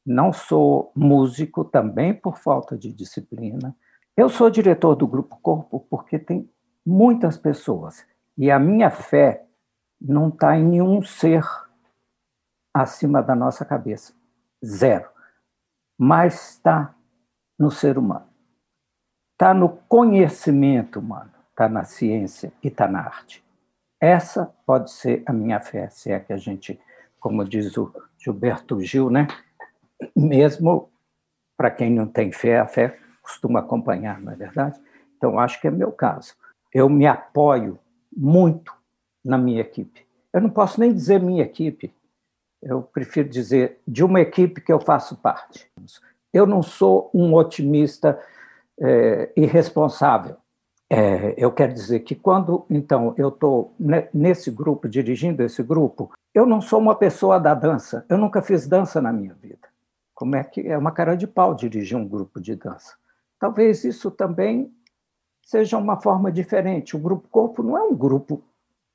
Não 0.06 0.34
sou 0.34 0.92
músico, 0.96 1.64
também 1.64 2.14
por 2.14 2.38
falta 2.38 2.76
de 2.76 2.92
disciplina. 2.92 3.76
Eu 4.18 4.28
sou 4.28 4.50
diretor 4.50 4.96
do 4.96 5.08
Grupo 5.08 5.38
Corpo 5.42 5.86
porque 5.90 6.18
tem 6.18 6.50
muitas 6.86 7.38
pessoas 7.38 8.06
e 8.38 8.50
a 8.50 8.60
minha 8.60 8.90
fé 8.90 9.46
não 10.00 10.30
está 10.30 10.58
em 10.58 10.64
nenhum 10.64 11.02
ser 11.04 11.44
acima 12.74 13.22
da 13.22 13.36
nossa 13.36 13.64
cabeça. 13.64 14.14
Zero. 14.64 15.10
Mas 15.98 16.52
está 16.52 16.96
no 17.58 17.70
ser 17.70 17.98
humano. 17.98 18.28
Está 19.34 19.54
no 19.54 19.70
conhecimento 19.70 21.00
humano, 21.00 21.32
está 21.50 21.68
na 21.68 21.84
ciência 21.84 22.52
e 22.64 22.68
está 22.68 22.88
na 22.88 23.02
arte. 23.02 23.44
essa 24.00 24.52
pode 24.66 24.92
ser 24.92 25.22
a 25.28 25.34
minha 25.34 25.60
fé, 25.60 25.88
se 25.90 26.12
é 26.12 26.20
que 26.20 26.34
a 26.34 26.38
gente, 26.38 26.80
como 27.20 27.46
diz 27.46 27.78
o 27.78 27.94
Gilberto 28.18 28.82
Gil, 28.82 29.12
né? 29.12 29.28
Mesmo 30.16 30.92
para 31.56 31.70
quem 31.70 31.92
não 31.92 32.08
tem 32.08 32.32
fé, 32.32 32.60
a 32.60 32.66
fé 32.66 32.98
costuma 33.22 33.60
acompanhar, 33.60 34.20
não 34.20 34.32
é 34.32 34.36
verdade? 34.36 34.80
Então, 35.16 35.40
acho 35.40 35.62
que 35.62 35.68
é 35.68 35.72
meu 35.72 35.92
caso. 35.92 36.36
Eu 36.74 36.90
me 36.90 37.06
apoio 37.06 37.80
muito 38.16 38.74
na 39.24 39.38
minha 39.38 39.62
equipe. 39.62 40.06
Eu 40.34 40.42
não 40.42 40.50
posso 40.50 40.80
nem 40.80 40.94
dizer 40.94 41.20
minha 41.20 41.44
equipe, 41.44 41.94
eu 42.62 42.82
prefiro 42.82 43.28
dizer 43.28 43.80
de 43.88 44.04
uma 44.04 44.22
equipe 44.22 44.62
que 44.62 44.72
eu 44.72 44.80
faço 44.80 45.18
parte. 45.18 45.70
Eu 46.32 46.46
não 46.46 46.62
sou 46.62 47.10
um 47.14 47.34
otimista 47.34 48.20
é, 48.80 49.32
irresponsável. 49.36 50.38
É, 50.90 51.34
eu 51.38 51.52
quero 51.52 51.74
dizer 51.74 52.02
que 52.02 52.16
quando, 52.16 52.66
então, 52.70 53.14
eu 53.18 53.30
estou 53.30 53.74
nesse 54.14 54.52
grupo, 54.52 54.90
dirigindo 54.90 55.42
esse 55.42 55.64
grupo, 55.64 56.12
eu 56.34 56.46
não 56.46 56.62
sou 56.62 56.80
uma 56.80 56.96
pessoa 56.96 57.40
da 57.40 57.54
dança. 57.54 58.06
Eu 58.10 58.18
nunca 58.18 58.42
fiz 58.42 58.68
dança 58.68 59.02
na 59.02 59.12
minha 59.12 59.34
vida. 59.34 59.70
Como 60.14 60.36
é 60.36 60.44
que 60.44 60.68
é 60.68 60.78
uma 60.78 60.92
cara 60.92 61.16
de 61.16 61.26
pau 61.26 61.56
dirigir 61.56 61.98
um 61.98 62.08
grupo 62.08 62.40
de 62.40 62.56
dança? 62.56 62.96
Talvez 63.40 63.84
isso 63.84 64.12
também 64.12 64.72
seja 65.42 65.78
uma 65.78 66.00
forma 66.00 66.32
diferente. 66.32 66.96
O 66.96 67.00
grupo 67.00 67.28
corpo 67.30 67.64
não 67.64 67.78
é 67.78 67.84
um 67.84 67.96
grupo 67.96 68.44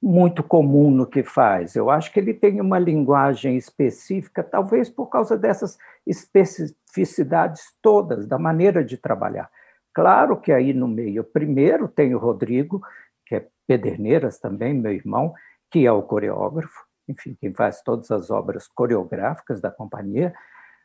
muito 0.02 0.42
comum 0.42 0.90
no 0.90 1.06
que 1.06 1.22
faz. 1.22 1.74
Eu 1.74 1.90
acho 1.90 2.12
que 2.12 2.20
ele 2.20 2.34
tem 2.34 2.60
uma 2.60 2.78
linguagem 2.78 3.56
específica, 3.56 4.42
talvez 4.42 4.88
por 4.88 5.06
causa 5.06 5.36
dessas 5.36 5.78
especificidades 6.06 7.62
todas 7.82 8.26
da 8.26 8.38
maneira 8.38 8.84
de 8.84 8.96
trabalhar. 8.96 9.50
Claro 9.92 10.36
que 10.38 10.52
aí 10.52 10.72
no 10.72 10.86
meio, 10.86 11.24
primeiro 11.24 11.88
tem 11.88 12.14
o 12.14 12.18
Rodrigo, 12.18 12.82
que 13.24 13.34
é 13.34 13.48
Pederneiras 13.66 14.38
também, 14.38 14.74
meu 14.74 14.92
irmão, 14.92 15.34
que 15.70 15.86
é 15.86 15.92
o 15.92 16.02
coreógrafo, 16.02 16.84
enfim, 17.08 17.36
quem 17.40 17.52
faz 17.52 17.82
todas 17.82 18.10
as 18.10 18.30
obras 18.30 18.68
coreográficas 18.68 19.60
da 19.60 19.70
companhia, 19.70 20.34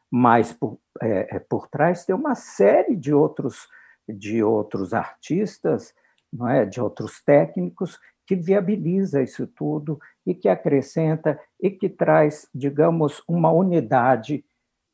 mas 0.10 0.54
por, 0.54 0.78
é, 1.02 1.36
é 1.36 1.40
por 1.40 1.68
trás 1.68 2.06
tem 2.06 2.16
uma 2.16 2.36
série 2.36 2.96
de 2.96 3.14
outros 3.14 3.68
de 4.12 4.44
outros 4.44 4.94
artistas, 4.94 5.94
não 6.32 6.48
é, 6.48 6.66
de 6.66 6.80
outros 6.80 7.22
técnicos 7.24 8.00
que 8.26 8.36
viabiliza 8.36 9.22
isso 9.22 9.46
tudo 9.46 10.00
e 10.26 10.34
que 10.34 10.48
acrescenta 10.48 11.40
e 11.60 11.70
que 11.70 11.90
traz, 11.90 12.48
digamos, 12.54 13.22
uma 13.28 13.52
unidade 13.52 14.46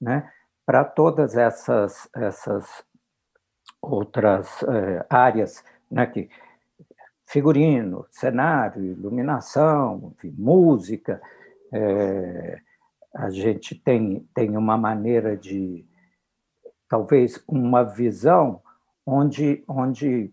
né, 0.02 0.32
para 0.66 0.84
todas 0.84 1.38
essas, 1.38 2.10
essas 2.16 2.84
outras 3.82 4.64
eh, 4.64 5.06
áreas, 5.10 5.64
né, 5.90 6.06
que, 6.08 6.30
figurino, 7.26 8.06
cenário, 8.10 8.84
iluminação, 8.84 10.14
música. 10.36 11.22
Eh, 11.72 12.60
a 13.14 13.30
gente 13.30 13.76
tem, 13.76 14.28
tem 14.34 14.56
uma 14.58 14.78
maneira 14.78 15.36
de, 15.38 15.86
talvez, 16.90 17.44
uma 17.48 17.84
visão 17.84 18.62
onde, 19.08 19.64
onde 19.66 20.30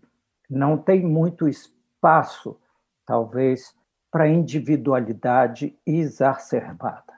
não 0.49 0.77
tem 0.77 1.01
muito 1.01 1.47
espaço 1.47 2.59
talvez, 3.05 3.73
para 4.11 4.27
individualidade 4.27 5.77
exacerbada. 5.85 7.13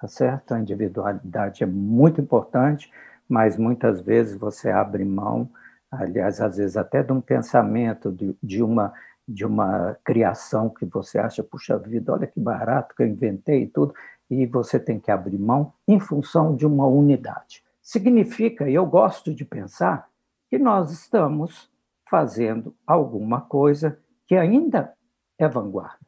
Tá 0.00 0.08
certo? 0.08 0.52
A 0.52 0.60
individualidade 0.60 1.62
é 1.62 1.66
muito 1.66 2.20
importante, 2.20 2.90
mas 3.28 3.56
muitas 3.56 4.00
vezes 4.00 4.36
você 4.36 4.70
abre 4.70 5.04
mão, 5.04 5.50
aliás, 5.90 6.40
às 6.40 6.56
vezes 6.56 6.76
até 6.76 7.02
de 7.02 7.12
um 7.12 7.20
pensamento, 7.20 8.10
de, 8.12 8.36
de 8.42 8.62
uma 8.62 8.92
de 9.28 9.44
uma 9.44 9.98
criação 10.04 10.70
que 10.70 10.84
você 10.86 11.18
acha, 11.18 11.42
puxa 11.42 11.76
vida, 11.76 12.12
olha 12.12 12.28
que 12.28 12.38
barato 12.38 12.94
que 12.94 13.02
eu 13.02 13.08
inventei 13.08 13.64
e 13.64 13.66
tudo, 13.66 13.92
e 14.30 14.46
você 14.46 14.78
tem 14.78 15.00
que 15.00 15.10
abrir 15.10 15.36
mão 15.36 15.72
em 15.88 15.98
função 15.98 16.54
de 16.54 16.64
uma 16.64 16.86
unidade. 16.86 17.60
Significa, 17.82 18.70
e 18.70 18.74
eu 18.74 18.86
gosto 18.86 19.34
de 19.34 19.44
pensar, 19.44 20.08
que 20.48 20.58
nós 20.58 20.90
estamos 20.90 21.70
fazendo 22.08 22.74
alguma 22.86 23.40
coisa 23.40 23.98
que 24.26 24.36
ainda 24.36 24.94
é 25.38 25.48
vanguarda. 25.48 26.04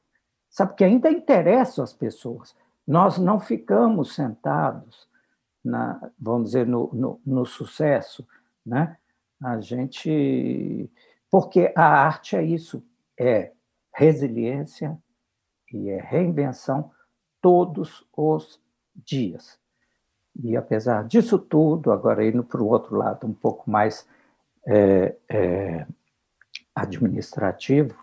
Sabe 0.48 0.74
que 0.74 0.84
ainda 0.84 1.10
interessa 1.10 1.82
as 1.82 1.92
pessoas. 1.92 2.56
Nós 2.86 3.18
não 3.18 3.38
ficamos 3.38 4.14
sentados, 4.14 5.08
na, 5.64 6.10
vamos 6.18 6.48
dizer, 6.48 6.66
no, 6.66 6.90
no, 6.92 7.20
no 7.24 7.44
sucesso, 7.44 8.26
né? 8.64 8.96
A 9.42 9.60
gente. 9.60 10.90
Porque 11.30 11.72
a 11.76 11.84
arte 11.84 12.34
é 12.34 12.42
isso, 12.42 12.82
é 13.18 13.52
resiliência 13.94 14.98
e 15.72 15.90
é 15.90 16.00
reinvenção 16.00 16.90
todos 17.40 18.06
os 18.16 18.60
dias. 18.94 19.60
E 20.42 20.56
apesar 20.56 21.04
disso 21.04 21.38
tudo, 21.38 21.92
agora 21.92 22.26
indo 22.26 22.42
para 22.42 22.62
o 22.62 22.68
outro 22.68 22.96
lado, 22.96 23.26
um 23.26 23.34
pouco 23.34 23.70
mais 23.70 24.08
é, 24.70 25.16
é, 25.30 25.86
administrativo, 26.74 27.96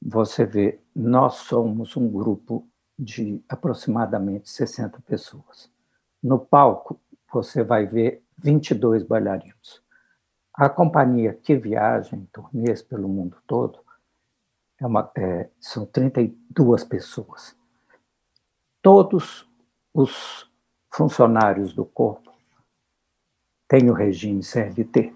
você 0.00 0.46
vê, 0.46 0.80
nós 0.94 1.34
somos 1.34 1.94
um 1.96 2.08
grupo 2.08 2.66
de 2.98 3.44
aproximadamente 3.46 4.48
60 4.48 5.00
pessoas. 5.02 5.70
No 6.22 6.38
palco, 6.38 6.98
você 7.30 7.62
vai 7.62 7.86
ver 7.86 8.22
22 8.38 9.02
bailarinos. 9.02 9.82
A 10.54 10.70
companhia 10.70 11.34
que 11.34 11.54
viaja 11.54 12.16
em 12.16 12.24
turnês 12.26 12.80
pelo 12.80 13.06
mundo 13.06 13.36
todo 13.46 13.80
é 14.80 14.86
uma, 14.86 15.10
é, 15.16 15.50
são 15.60 15.84
32 15.84 16.84
pessoas. 16.84 17.54
Todos 18.80 19.46
os 19.92 20.50
funcionários 20.90 21.74
do 21.74 21.84
corpo 21.84 22.32
têm 23.68 23.90
o 23.90 23.94
regime 23.94 24.42
CLT. 24.42 25.15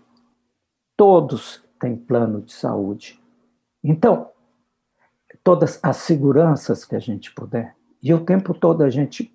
Todos 1.01 1.65
têm 1.81 1.97
plano 1.97 2.43
de 2.43 2.53
saúde. 2.53 3.19
Então, 3.83 4.29
todas 5.43 5.81
as 5.83 5.97
seguranças 5.97 6.85
que 6.85 6.95
a 6.95 6.99
gente 6.99 7.33
puder. 7.33 7.75
E 8.03 8.13
o 8.13 8.23
tempo 8.23 8.53
todo 8.53 8.83
a 8.83 8.91
gente 8.91 9.35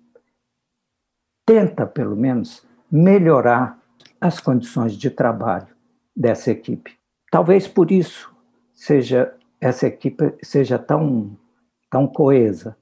tenta, 1.44 1.84
pelo 1.84 2.14
menos, 2.14 2.64
melhorar 2.88 3.82
as 4.20 4.38
condições 4.38 4.92
de 4.92 5.10
trabalho 5.10 5.66
dessa 6.14 6.52
equipe. 6.52 6.96
Talvez 7.32 7.66
por 7.66 7.90
isso 7.90 8.32
seja 8.72 9.34
essa 9.60 9.88
equipe 9.88 10.36
seja 10.44 10.78
tão 10.78 11.36
tão 11.90 12.06
coesa, 12.06 12.76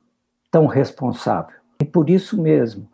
tão 0.50 0.66
responsável. 0.66 1.56
E 1.80 1.86
por 1.86 2.10
isso 2.10 2.38
mesmo, 2.38 2.86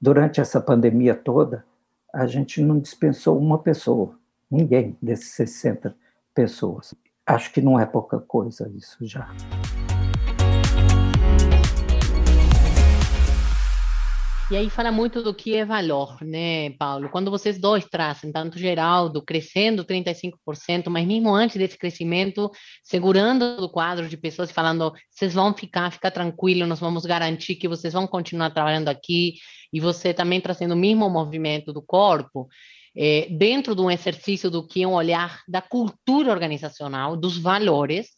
durante 0.00 0.40
essa 0.40 0.60
pandemia 0.60 1.14
toda, 1.14 1.64
a 2.12 2.26
gente 2.26 2.60
não 2.60 2.80
dispensou 2.80 3.38
uma 3.38 3.60
pessoa, 3.60 4.18
ninguém 4.50 4.96
desses 5.00 5.32
60 5.32 5.96
pessoas. 6.34 6.94
Acho 7.26 7.52
que 7.52 7.60
não 7.60 7.78
é 7.78 7.86
pouca 7.86 8.18
coisa 8.20 8.70
isso 8.74 9.04
já. 9.06 9.28
E 14.48 14.56
aí 14.56 14.70
fala 14.70 14.92
muito 14.92 15.24
do 15.24 15.34
que 15.34 15.56
é 15.56 15.64
valor, 15.64 16.22
né, 16.22 16.70
Paulo? 16.78 17.08
Quando 17.08 17.32
vocês 17.32 17.58
dois 17.58 17.84
trazem, 17.84 18.30
tanto 18.30 18.60
Geraldo 18.60 19.20
crescendo 19.20 19.84
35%, 19.84 20.88
mas 20.88 21.04
mesmo 21.04 21.34
antes 21.34 21.56
desse 21.56 21.76
crescimento, 21.76 22.48
segurando 22.80 23.64
o 23.64 23.68
quadro 23.68 24.08
de 24.08 24.16
pessoas 24.16 24.52
falando, 24.52 24.92
vocês 25.10 25.34
vão 25.34 25.52
ficar, 25.52 25.90
fica 25.90 26.12
tranquilo, 26.12 26.64
nós 26.64 26.78
vamos 26.78 27.04
garantir 27.04 27.56
que 27.56 27.66
vocês 27.66 27.92
vão 27.92 28.06
continuar 28.06 28.50
trabalhando 28.50 28.86
aqui, 28.88 29.34
e 29.72 29.80
você 29.80 30.14
também 30.14 30.40
trazendo 30.40 30.74
o 30.74 30.76
mesmo 30.76 31.10
movimento 31.10 31.72
do 31.72 31.82
corpo, 31.82 32.46
é, 32.96 33.28
dentro 33.30 33.74
de 33.74 33.82
um 33.82 33.90
exercício 33.90 34.50
do 34.50 34.66
que 34.66 34.82
é 34.82 34.86
um 34.86 34.94
olhar 34.94 35.42
da 35.46 35.60
cultura 35.60 36.30
organizacional, 36.30 37.16
dos 37.16 37.36
valores, 37.36 38.08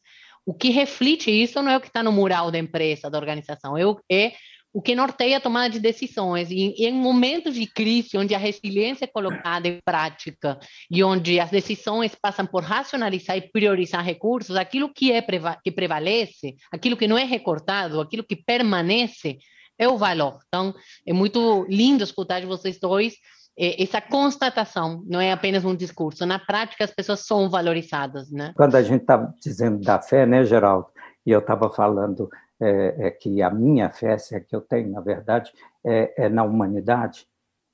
o 0.47 0.55
que 0.55 0.71
reflete 0.71 1.31
isso 1.31 1.61
não 1.61 1.71
é 1.71 1.77
o 1.77 1.81
que 1.81 1.89
está 1.89 2.03
no 2.03 2.13
mural 2.13 2.51
da 2.51 2.59
empresa, 2.59 3.11
da 3.11 3.19
organização, 3.19 3.77
é, 3.77 3.83
é 4.11 4.33
o 4.73 4.81
que 4.81 4.95
norteia 4.95 5.39
a 5.39 5.41
tomada 5.41 5.71
de 5.71 5.81
decisões. 5.81 6.51
E, 6.51 6.75
e, 6.77 6.87
em 6.87 6.93
momentos 6.93 7.55
de 7.55 7.67
crise, 7.67 8.17
onde 8.17 8.35
a 8.35 8.39
resiliência 8.39 9.05
é 9.05 9.09
colocada 9.09 9.67
em 9.67 9.79
prática 9.85 10.59
e 10.91 11.03
onde 11.03 11.41
as 11.41 11.51
decisões 11.51 12.15
passam 12.15 12.47
por 12.47 12.63
racionalizar 12.63 13.37
e 13.37 13.51
priorizar 13.51 14.05
recursos, 14.05 14.57
aquilo 14.57 14.93
que, 14.93 15.13
é, 15.13 15.21
que 15.63 15.73
prevalece, 15.73 16.55
aquilo 16.73 16.97
que 16.97 17.09
não 17.09 17.19
é 17.19 17.25
recortado, 17.25 18.01
aquilo 18.01 18.25
que 18.25 18.37
permanece, 18.37 19.39
é 19.79 19.89
o 19.89 19.97
valor. 19.97 20.41
Então, 20.49 20.75
é 21.07 21.13
muito 21.13 21.65
lindo 21.69 22.03
escutar 22.03 22.41
de 22.41 22.47
vocês 22.47 22.79
dois 22.81 23.15
essa 23.59 24.01
constatação, 24.01 25.03
não 25.07 25.21
é 25.21 25.33
apenas 25.33 25.65
um 25.65 25.75
discurso. 25.75 26.25
Na 26.25 26.39
prática, 26.39 26.85
as 26.85 26.93
pessoas 26.93 27.27
são 27.27 27.51
valorizadas, 27.51 28.31
né? 28.31 28.53
Quando 28.57 28.77
a 28.77 28.83
gente 28.83 29.01
está 29.01 29.35
dizendo 29.43 29.81
da 29.81 30.01
fé, 30.01 30.25
né, 30.25 30.45
Geraldo? 30.45 30.87
E 31.27 31.33
eu 31.33 31.41
estava 31.41 31.69
falando 31.69 32.31
é, 32.61 33.07
é, 33.07 33.11
que 33.11 33.43
a 33.43 33.51
minha 33.51 33.91
fé, 33.91 34.17
se 34.17 34.37
é 34.37 34.41
que 34.41 34.55
eu 34.55 34.61
tenho, 34.61 34.93
na 34.93 35.01
verdade, 35.01 35.53
é, 35.85 36.27
é 36.27 36.29
na 36.29 36.45
humanidade, 36.45 37.27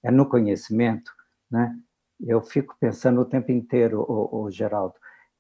é 0.03 0.11
no 0.11 0.27
conhecimento, 0.27 1.13
né? 1.51 1.77
Eu 2.19 2.41
fico 2.41 2.75
pensando 2.81 3.21
o 3.21 3.25
tempo 3.25 3.53
inteiro, 3.53 4.01
o, 4.09 4.45
o 4.45 4.51
Geraldo, 4.51 4.95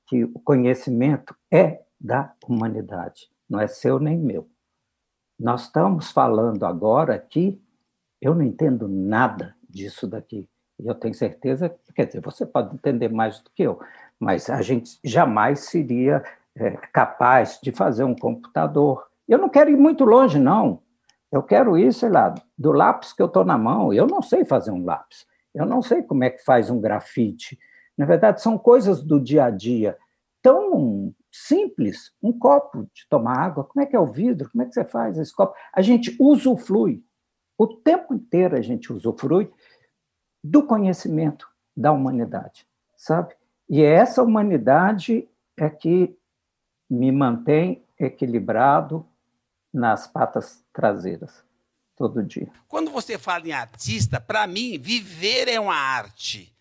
que 0.07 0.25
o 0.25 0.41
conhecimento 0.41 1.35
é 1.51 1.83
da 1.99 2.35
humanidade. 2.47 3.31
não 3.49 3.59
é 3.59 3.67
seu 3.67 3.99
nem 3.99 4.19
meu. 4.19 4.47
Nós 5.39 5.63
estamos 5.63 6.11
falando 6.11 6.67
agora 6.67 7.15
aqui, 7.15 7.61
eu 8.21 8.35
não 8.35 8.43
entendo 8.43 8.87
nada 8.87 9.55
disso 9.75 10.07
daqui. 10.07 10.49
E 10.78 10.87
eu 10.87 10.95
tenho 10.95 11.14
certeza, 11.14 11.75
quer 11.95 12.07
dizer, 12.07 12.21
você 12.21 12.47
pode 12.47 12.75
entender 12.75 13.09
mais 13.09 13.40
do 13.40 13.50
que 13.50 13.62
eu, 13.62 13.78
mas 14.19 14.49
a 14.49 14.62
gente 14.62 14.99
jamais 15.04 15.61
seria 15.61 16.25
é, 16.57 16.71
capaz 16.93 17.59
de 17.62 17.73
fazer 17.73 18.04
um 18.04 18.14
computador. 18.14 19.07
Eu 19.28 19.38
não 19.38 19.49
quero 19.49 19.71
ir 19.71 19.76
muito 19.76 20.04
longe, 20.04 20.38
não. 20.38 20.81
Eu 21.31 21.43
quero 21.43 21.76
ir, 21.76 21.93
sei 21.93 22.09
lá, 22.09 22.35
do 22.57 22.73
lápis 22.73 23.12
que 23.12 23.21
eu 23.21 23.26
estou 23.26 23.45
na 23.45 23.59
mão. 23.59 23.93
Eu 23.93 24.07
não 24.07 24.23
sei 24.23 24.45
fazer 24.45 24.71
um 24.71 24.85
lápis. 24.85 25.26
Eu 25.54 25.66
não 25.66 25.83
sei 25.83 26.02
como 26.02 26.25
é 26.25 26.31
que 26.31 26.45
faz 26.45 26.71
um 26.71 26.81
grafite. 26.81 27.59
Na 27.97 28.07
verdade, 28.07 28.40
são 28.40 28.57
coisas 28.57 29.02
do 29.02 29.21
dia 29.21 29.47
a 29.47 29.50
dia 29.50 29.97
tão 30.43 31.12
simples. 31.33 32.12
Um 32.23 32.33
copo 32.33 32.85
de 32.95 33.09
tomar 33.09 33.38
água, 33.38 33.64
como 33.64 33.83
é 33.83 33.87
que 33.87 33.97
é 33.97 33.99
o 33.99 34.12
vidro? 34.12 34.49
Como 34.50 34.62
é 34.62 34.66
que 34.66 34.75
você 34.75 34.85
faz 34.85 35.19
esse 35.19 35.35
copo? 35.35 35.54
A 35.73 35.83
gente 35.83 36.14
usufrui. 36.21 37.02
O 37.57 37.67
tempo 37.67 38.15
inteiro 38.15 38.57
a 38.57 38.61
gente 38.61 38.93
usufrui 38.93 39.51
do 40.43 40.63
conhecimento 40.67 41.49
da 41.77 41.93
humanidade, 41.93 42.67
sabe? 42.97 43.35
E 43.69 43.83
é 43.83 43.95
essa 43.95 44.23
humanidade 44.23 45.29
é 45.57 45.71
que 45.71 46.17
me 46.91 47.11
mantém 47.11 47.85
equilibrado 47.99 49.07
nas 49.73 50.07
patas 50.07 50.65
traseiras 50.73 51.45
todo 51.97 52.23
dia. 52.23 52.51
Quando 52.69 52.91
você 52.91 53.19
fala 53.19 53.47
em 53.49 53.53
artista, 53.53 54.21
para 54.21 54.47
mim, 54.47 54.79
viver 54.79 55.49
é 55.49 55.59
uma 55.59 55.75
arte. 55.75 56.54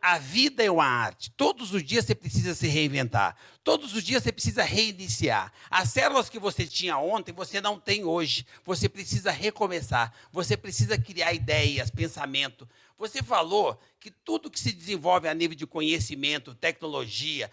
A 0.00 0.18
vida 0.18 0.62
é 0.62 0.70
uma 0.70 0.86
arte. 0.86 1.30
Todos 1.32 1.72
os 1.72 1.82
dias 1.82 2.04
você 2.04 2.14
precisa 2.14 2.54
se 2.54 2.68
reinventar. 2.68 3.36
Todos 3.64 3.92
os 3.94 4.04
dias 4.04 4.22
você 4.22 4.30
precisa 4.30 4.62
reiniciar. 4.62 5.52
As 5.68 5.90
células 5.90 6.30
que 6.30 6.38
você 6.38 6.64
tinha 6.64 6.96
ontem, 6.96 7.32
você 7.32 7.60
não 7.60 7.80
tem 7.80 8.04
hoje. 8.04 8.46
Você 8.64 8.88
precisa 8.88 9.32
recomeçar. 9.32 10.14
Você 10.30 10.56
precisa 10.56 10.96
criar 10.96 11.32
ideias, 11.32 11.90
pensamento. 11.90 12.68
Você 12.96 13.20
falou 13.20 13.80
que 13.98 14.12
tudo 14.12 14.50
que 14.50 14.60
se 14.60 14.72
desenvolve 14.72 15.26
a 15.26 15.34
nível 15.34 15.56
de 15.56 15.66
conhecimento, 15.66 16.54
tecnologia, 16.54 17.50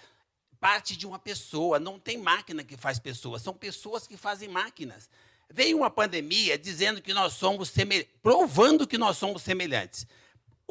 parte 0.60 0.96
de 0.96 1.08
uma 1.08 1.18
pessoa. 1.18 1.80
Não 1.80 2.00
tem 2.00 2.20
máquina 2.20 2.64
que 2.64 2.78
faz 2.78 3.00
pessoas, 3.00 3.42
são 3.42 3.54
pessoas 3.54 4.06
que 4.06 4.16
fazem 4.16 4.48
máquinas. 4.48 5.10
Veio 5.50 5.78
uma 5.78 5.90
pandemia 5.90 6.58
dizendo 6.58 7.02
que 7.02 7.14
nós 7.14 7.34
somos 7.34 7.70
semelhantes, 7.70 8.14
provando 8.22 8.88
que 8.88 8.98
nós 8.98 9.18
somos 9.18 9.42
semelhantes. 9.42 10.06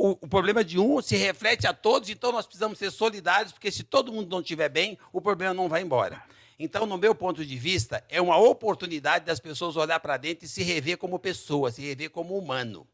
O, 0.02 0.12
o, 0.12 0.26
problema 0.26 0.64
de 0.64 0.78
um 0.78 1.02
se 1.02 1.14
reflete 1.14 1.66
a 1.66 1.74
todos, 1.74 2.08
então 2.08 2.32
nós 2.32 2.46
precisamos 2.46 2.78
ser 2.78 2.90
solidários, 2.90 3.52
porque 3.52 3.70
se 3.70 3.82
todo 3.82 4.10
mundo 4.10 4.30
não 4.30 4.40
estiver 4.40 4.70
bem, 4.70 4.96
o 5.12 5.20
problema 5.20 5.52
não 5.52 5.68
vai 5.68 5.82
embora. 5.82 6.22
Então, 6.58 6.86
no 6.86 6.96
meu 6.96 7.14
ponto 7.14 7.44
de 7.44 7.58
vista, 7.58 8.02
é 8.08 8.18
uma 8.18 8.38
oportunidade 8.38 9.26
das 9.26 9.38
pessoas 9.38 9.76
olhar 9.76 10.00
para 10.00 10.16
dentro 10.16 10.46
e 10.46 10.48
se 10.48 10.62
rever 10.62 10.96
como 10.96 11.18
pessoa, 11.18 11.70
se 11.70 11.82
rever 11.82 12.08
como 12.08 12.38
humano. 12.38 12.86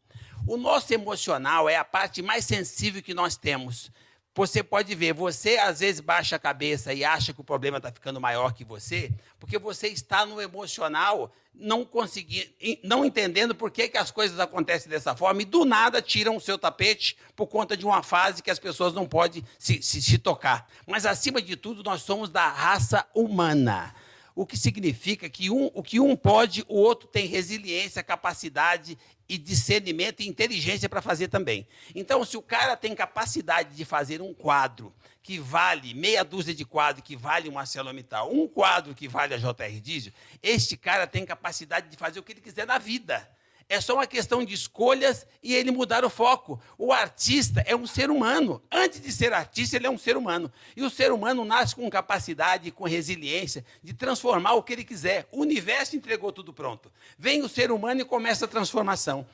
O 0.48 0.56
nosso 0.56 0.92
emocional 0.92 1.68
é 1.68 1.76
a 1.76 1.84
parte 1.84 2.22
mais 2.22 2.44
sensível 2.44 3.00
que 3.00 3.14
nós 3.14 3.36
temos. 3.36 3.92
Você 4.36 4.62
pode 4.62 4.94
ver, 4.94 5.14
você 5.14 5.56
às 5.56 5.80
vezes 5.80 5.98
baixa 5.98 6.36
a 6.36 6.38
cabeça 6.38 6.92
e 6.92 7.02
acha 7.02 7.32
que 7.32 7.40
o 7.40 7.44
problema 7.44 7.78
está 7.78 7.90
ficando 7.90 8.20
maior 8.20 8.52
que 8.52 8.64
você, 8.64 9.10
porque 9.40 9.58
você 9.58 9.88
está 9.88 10.26
no 10.26 10.42
emocional, 10.42 11.32
não 11.54 11.86
conseguindo, 11.86 12.46
não 12.84 13.02
entendendo 13.02 13.54
por 13.54 13.70
que, 13.70 13.88
que 13.88 13.96
as 13.96 14.10
coisas 14.10 14.38
acontecem 14.38 14.90
dessa 14.90 15.16
forma, 15.16 15.40
e 15.40 15.46
do 15.46 15.64
nada 15.64 16.02
tiram 16.02 16.36
o 16.36 16.40
seu 16.40 16.58
tapete 16.58 17.16
por 17.34 17.46
conta 17.46 17.74
de 17.74 17.86
uma 17.86 18.02
fase 18.02 18.42
que 18.42 18.50
as 18.50 18.58
pessoas 18.58 18.92
não 18.92 19.06
podem 19.06 19.42
se, 19.58 19.80
se, 19.80 20.02
se 20.02 20.18
tocar. 20.18 20.68
Mas, 20.86 21.06
acima 21.06 21.40
de 21.40 21.56
tudo, 21.56 21.82
nós 21.82 22.02
somos 22.02 22.28
da 22.28 22.46
raça 22.46 23.06
humana 23.14 23.94
o 24.36 24.44
que 24.44 24.56
significa 24.56 25.30
que 25.30 25.48
um, 25.50 25.70
o 25.72 25.82
que 25.82 25.98
um 25.98 26.14
pode, 26.14 26.62
o 26.68 26.76
outro 26.76 27.08
tem 27.08 27.26
resiliência, 27.26 28.02
capacidade 28.02 28.98
e 29.26 29.38
discernimento 29.38 30.20
e 30.20 30.28
inteligência 30.28 30.90
para 30.90 31.00
fazer 31.00 31.28
também. 31.28 31.66
Então, 31.94 32.22
se 32.22 32.36
o 32.36 32.42
cara 32.42 32.76
tem 32.76 32.94
capacidade 32.94 33.74
de 33.74 33.84
fazer 33.86 34.20
um 34.20 34.34
quadro 34.34 34.94
que 35.22 35.38
vale 35.38 35.94
meia 35.94 36.22
dúzia 36.22 36.54
de 36.54 36.66
quadros 36.66 37.02
que 37.02 37.16
vale 37.16 37.48
uma 37.48 37.60
ArcelorMittal, 37.60 38.30
um 38.30 38.46
quadro 38.46 38.94
que 38.94 39.08
vale 39.08 39.32
a 39.32 39.38
JR 39.38 39.80
Diesel, 39.80 40.12
este 40.42 40.76
cara 40.76 41.06
tem 41.06 41.24
capacidade 41.24 41.88
de 41.88 41.96
fazer 41.96 42.20
o 42.20 42.22
que 42.22 42.32
ele 42.32 42.42
quiser 42.42 42.66
na 42.66 42.76
vida. 42.76 43.26
É 43.68 43.80
só 43.80 43.94
uma 43.94 44.06
questão 44.06 44.44
de 44.44 44.54
escolhas 44.54 45.26
e 45.42 45.52
ele 45.54 45.72
mudar 45.72 46.04
o 46.04 46.10
foco. 46.10 46.60
O 46.78 46.92
artista 46.92 47.64
é 47.66 47.74
um 47.74 47.86
ser 47.86 48.10
humano. 48.10 48.62
Antes 48.70 49.00
de 49.00 49.10
ser 49.10 49.32
artista, 49.32 49.76
ele 49.76 49.88
é 49.88 49.90
um 49.90 49.98
ser 49.98 50.16
humano. 50.16 50.52
E 50.76 50.82
o 50.82 50.90
ser 50.90 51.10
humano 51.10 51.44
nasce 51.44 51.74
com 51.74 51.90
capacidade, 51.90 52.70
com 52.70 52.84
resiliência 52.84 53.64
de 53.82 53.92
transformar 53.92 54.52
o 54.52 54.62
que 54.62 54.72
ele 54.72 54.84
quiser. 54.84 55.26
O 55.32 55.40
universo 55.40 55.96
entregou 55.96 56.30
tudo 56.30 56.52
pronto. 56.52 56.92
Vem 57.18 57.42
o 57.42 57.48
ser 57.48 57.72
humano 57.72 58.00
e 58.00 58.04
começa 58.04 58.44
a 58.44 58.48
transformação. 58.48 59.26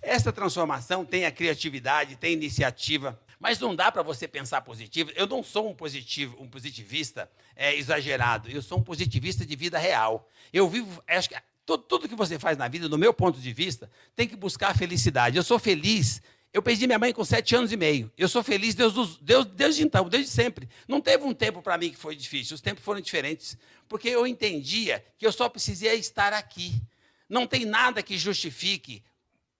Essa 0.00 0.32
transformação 0.32 1.04
tem 1.04 1.26
a 1.26 1.30
criatividade, 1.30 2.16
tem 2.16 2.30
a 2.30 2.34
iniciativa, 2.34 3.20
mas 3.38 3.58
não 3.58 3.74
dá 3.74 3.92
para 3.92 4.02
você 4.02 4.26
pensar 4.26 4.62
positivo. 4.62 5.10
Eu 5.14 5.26
não 5.26 5.42
sou 5.42 5.68
um, 5.68 5.74
positivo, 5.74 6.36
um 6.40 6.48
positivista 6.48 7.30
é, 7.54 7.74
exagerado. 7.74 8.50
Eu 8.50 8.62
sou 8.62 8.78
um 8.78 8.82
positivista 8.82 9.44
de 9.44 9.54
vida 9.54 9.78
real. 9.78 10.30
Eu 10.52 10.68
vivo, 10.68 11.02
acho 11.06 11.28
que 11.28 11.36
tudo, 11.66 11.82
tudo 11.82 12.08
que 12.08 12.14
você 12.14 12.38
faz 12.38 12.56
na 12.56 12.68
vida, 12.68 12.88
do 12.88 12.96
meu 12.96 13.12
ponto 13.12 13.40
de 13.40 13.52
vista, 13.52 13.90
tem 14.14 14.28
que 14.28 14.36
buscar 14.36 14.70
a 14.70 14.74
felicidade. 14.74 15.36
Eu 15.36 15.42
sou 15.42 15.58
feliz. 15.58 16.22
Eu 16.52 16.62
perdi 16.62 16.86
minha 16.86 16.98
mãe 16.98 17.12
com 17.12 17.24
sete 17.24 17.54
anos 17.56 17.72
e 17.72 17.76
meio. 17.76 18.10
Eu 18.16 18.28
sou 18.28 18.42
feliz 18.42 18.74
Deus, 18.74 19.18
Deus, 19.20 19.44
desde 19.44 19.82
então, 19.82 20.08
desde 20.08 20.30
sempre. 20.30 20.68
Não 20.86 21.00
teve 21.00 21.24
um 21.24 21.34
tempo 21.34 21.60
para 21.60 21.76
mim 21.76 21.90
que 21.90 21.98
foi 21.98 22.14
difícil. 22.14 22.54
Os 22.54 22.60
tempos 22.60 22.84
foram 22.84 23.00
diferentes. 23.00 23.58
Porque 23.88 24.08
eu 24.08 24.26
entendia 24.26 25.04
que 25.18 25.26
eu 25.26 25.32
só 25.32 25.48
precisei 25.48 25.98
estar 25.98 26.32
aqui. 26.32 26.80
Não 27.28 27.46
tem 27.46 27.64
nada 27.64 28.02
que 28.02 28.16
justifique 28.16 29.02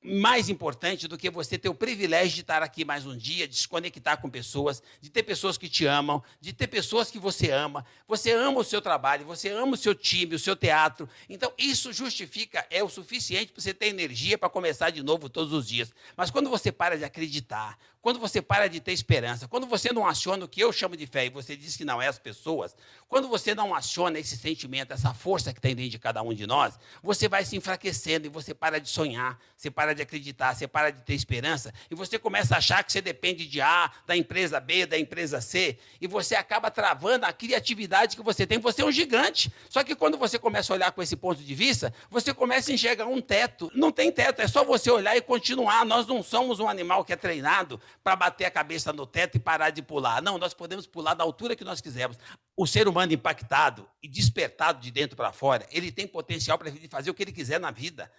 mais 0.06 0.48
importante 0.48 1.08
do 1.08 1.18
que 1.18 1.28
você 1.28 1.58
ter 1.58 1.68
o 1.68 1.74
privilégio 1.74 2.36
de 2.36 2.40
estar 2.42 2.62
aqui 2.62 2.84
mais 2.84 3.04
um 3.04 3.16
dia, 3.16 3.48
de 3.48 3.56
se 3.56 3.66
conectar 3.66 4.16
com 4.18 4.30
pessoas, 4.30 4.80
de 5.00 5.10
ter 5.10 5.24
pessoas 5.24 5.58
que 5.58 5.68
te 5.68 5.84
amam, 5.84 6.22
de 6.40 6.52
ter 6.52 6.68
pessoas 6.68 7.10
que 7.10 7.18
você 7.18 7.50
ama. 7.50 7.84
Você 8.06 8.30
ama 8.30 8.60
o 8.60 8.64
seu 8.64 8.80
trabalho, 8.80 9.26
você 9.26 9.48
ama 9.48 9.74
o 9.74 9.76
seu 9.76 9.94
time, 9.94 10.36
o 10.36 10.38
seu 10.38 10.54
teatro. 10.54 11.08
Então, 11.28 11.52
isso 11.58 11.92
justifica, 11.92 12.64
é 12.70 12.84
o 12.84 12.88
suficiente 12.88 13.52
para 13.52 13.60
você 13.60 13.74
ter 13.74 13.86
energia 13.86 14.38
para 14.38 14.48
começar 14.48 14.90
de 14.90 15.02
novo 15.02 15.28
todos 15.28 15.52
os 15.52 15.66
dias. 15.66 15.92
Mas 16.16 16.30
quando 16.30 16.48
você 16.48 16.70
para 16.70 16.96
de 16.96 17.04
acreditar, 17.04 17.76
quando 18.06 18.20
você 18.20 18.40
para 18.40 18.68
de 18.68 18.78
ter 18.78 18.92
esperança, 18.92 19.48
quando 19.48 19.66
você 19.66 19.92
não 19.92 20.06
aciona 20.06 20.44
o 20.44 20.48
que 20.48 20.60
eu 20.60 20.72
chamo 20.72 20.96
de 20.96 21.08
fé 21.08 21.26
e 21.26 21.28
você 21.28 21.56
diz 21.56 21.76
que 21.76 21.84
não 21.84 22.00
é 22.00 22.06
as 22.06 22.20
pessoas, 22.20 22.76
quando 23.08 23.26
você 23.26 23.52
não 23.52 23.74
aciona 23.74 24.16
esse 24.20 24.36
sentimento, 24.36 24.92
essa 24.92 25.12
força 25.12 25.52
que 25.52 25.60
tem 25.60 25.74
dentro 25.74 25.90
de 25.90 25.98
cada 25.98 26.22
um 26.22 26.32
de 26.32 26.46
nós, 26.46 26.78
você 27.02 27.28
vai 27.28 27.44
se 27.44 27.56
enfraquecendo 27.56 28.26
e 28.26 28.28
você 28.28 28.54
para 28.54 28.80
de 28.80 28.88
sonhar, 28.88 29.36
você 29.56 29.72
para 29.72 29.92
de 29.96 30.02
acreditar, 30.02 30.54
você 30.54 30.68
para 30.68 30.90
de 30.90 31.02
ter 31.02 31.14
esperança 31.14 31.72
e 31.90 31.94
você 31.94 32.18
começa 32.18 32.54
a 32.54 32.58
achar 32.58 32.84
que 32.84 32.92
você 32.92 33.00
depende 33.00 33.46
de 33.46 33.60
A, 33.60 33.90
da 34.06 34.16
empresa 34.16 34.60
B, 34.60 34.86
da 34.86 34.98
empresa 34.98 35.40
C 35.40 35.78
e 36.00 36.06
você 36.06 36.34
acaba 36.34 36.70
travando 36.70 37.26
a 37.26 37.32
criatividade 37.32 38.16
que 38.16 38.22
você 38.22 38.46
tem. 38.46 38.58
Você 38.58 38.82
é 38.82 38.84
um 38.84 38.92
gigante. 38.92 39.52
Só 39.68 39.82
que 39.82 39.94
quando 39.94 40.16
você 40.18 40.38
começa 40.38 40.72
a 40.72 40.76
olhar 40.76 40.92
com 40.92 41.02
esse 41.02 41.16
ponto 41.16 41.42
de 41.42 41.54
vista, 41.54 41.92
você 42.10 42.32
começa 42.32 42.70
a 42.70 42.74
enxergar 42.74 43.06
um 43.06 43.20
teto. 43.20 43.70
Não 43.74 43.90
tem 43.90 44.12
teto, 44.12 44.40
é 44.40 44.48
só 44.48 44.64
você 44.64 44.90
olhar 44.90 45.16
e 45.16 45.20
continuar. 45.20 45.84
Nós 45.84 46.06
não 46.06 46.22
somos 46.22 46.60
um 46.60 46.68
animal 46.68 47.04
que 47.04 47.12
é 47.12 47.16
treinado 47.16 47.80
para 48.04 48.14
bater 48.14 48.44
a 48.44 48.50
cabeça 48.50 48.92
no 48.92 49.06
teto 49.06 49.36
e 49.36 49.40
parar 49.40 49.70
de 49.70 49.82
pular. 49.82 50.22
Não, 50.22 50.38
nós 50.38 50.54
podemos 50.54 50.86
pular 50.86 51.14
da 51.14 51.24
altura 51.24 51.56
que 51.56 51.64
nós 51.64 51.80
quisermos. 51.80 52.18
O 52.56 52.66
ser 52.66 52.88
humano 52.88 53.12
impactado 53.12 53.88
e 54.02 54.08
despertado 54.08 54.80
de 54.80 54.90
dentro 54.90 55.16
para 55.16 55.32
fora, 55.32 55.66
ele 55.70 55.92
tem 55.92 56.06
potencial 56.06 56.58
para 56.58 56.72
fazer 56.90 57.10
o 57.10 57.14
que 57.14 57.22
ele 57.22 57.32
quiser 57.32 57.60
na 57.60 57.70
vida. 57.70 58.10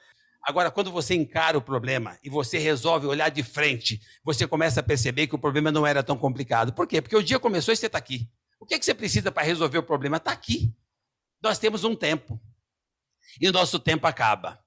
Agora, 0.48 0.72
quando 0.72 0.94
você 0.94 1.14
encara 1.14 1.58
o 1.58 1.62
problema 1.62 2.18
e 2.24 2.30
você 2.30 2.58
resolve 2.58 3.06
olhar 3.06 3.28
de 3.28 3.44
frente, 3.44 4.00
você 4.24 4.48
começa 4.48 4.80
a 4.80 4.84
perceber 4.84 5.28
que 5.28 5.36
o 5.36 5.38
problema 5.38 5.74
não 5.74 5.86
era 5.86 6.02
tão 6.02 6.18
complicado. 6.18 6.72
Por 6.72 6.88
quê? 6.88 7.02
Porque 7.02 7.18
o 7.18 7.22
dia 7.22 7.38
começou 7.38 7.74
e 7.74 7.76
você 7.76 7.88
está 7.88 7.98
aqui. 7.98 8.30
O 8.58 8.66
que, 8.66 8.74
é 8.74 8.80
que 8.80 8.86
você 8.86 8.94
precisa 8.94 9.30
para 9.30 9.44
resolver 9.44 9.78
o 9.78 9.84
problema? 9.84 10.16
Está 10.16 10.32
aqui. 10.32 10.74
Nós 11.44 11.60
temos 11.60 11.84
um 11.84 11.94
tempo. 11.94 12.40
E 13.42 13.50
o 13.50 13.52
nosso 13.52 13.78
tempo 13.78 14.08
acaba. 14.08 14.58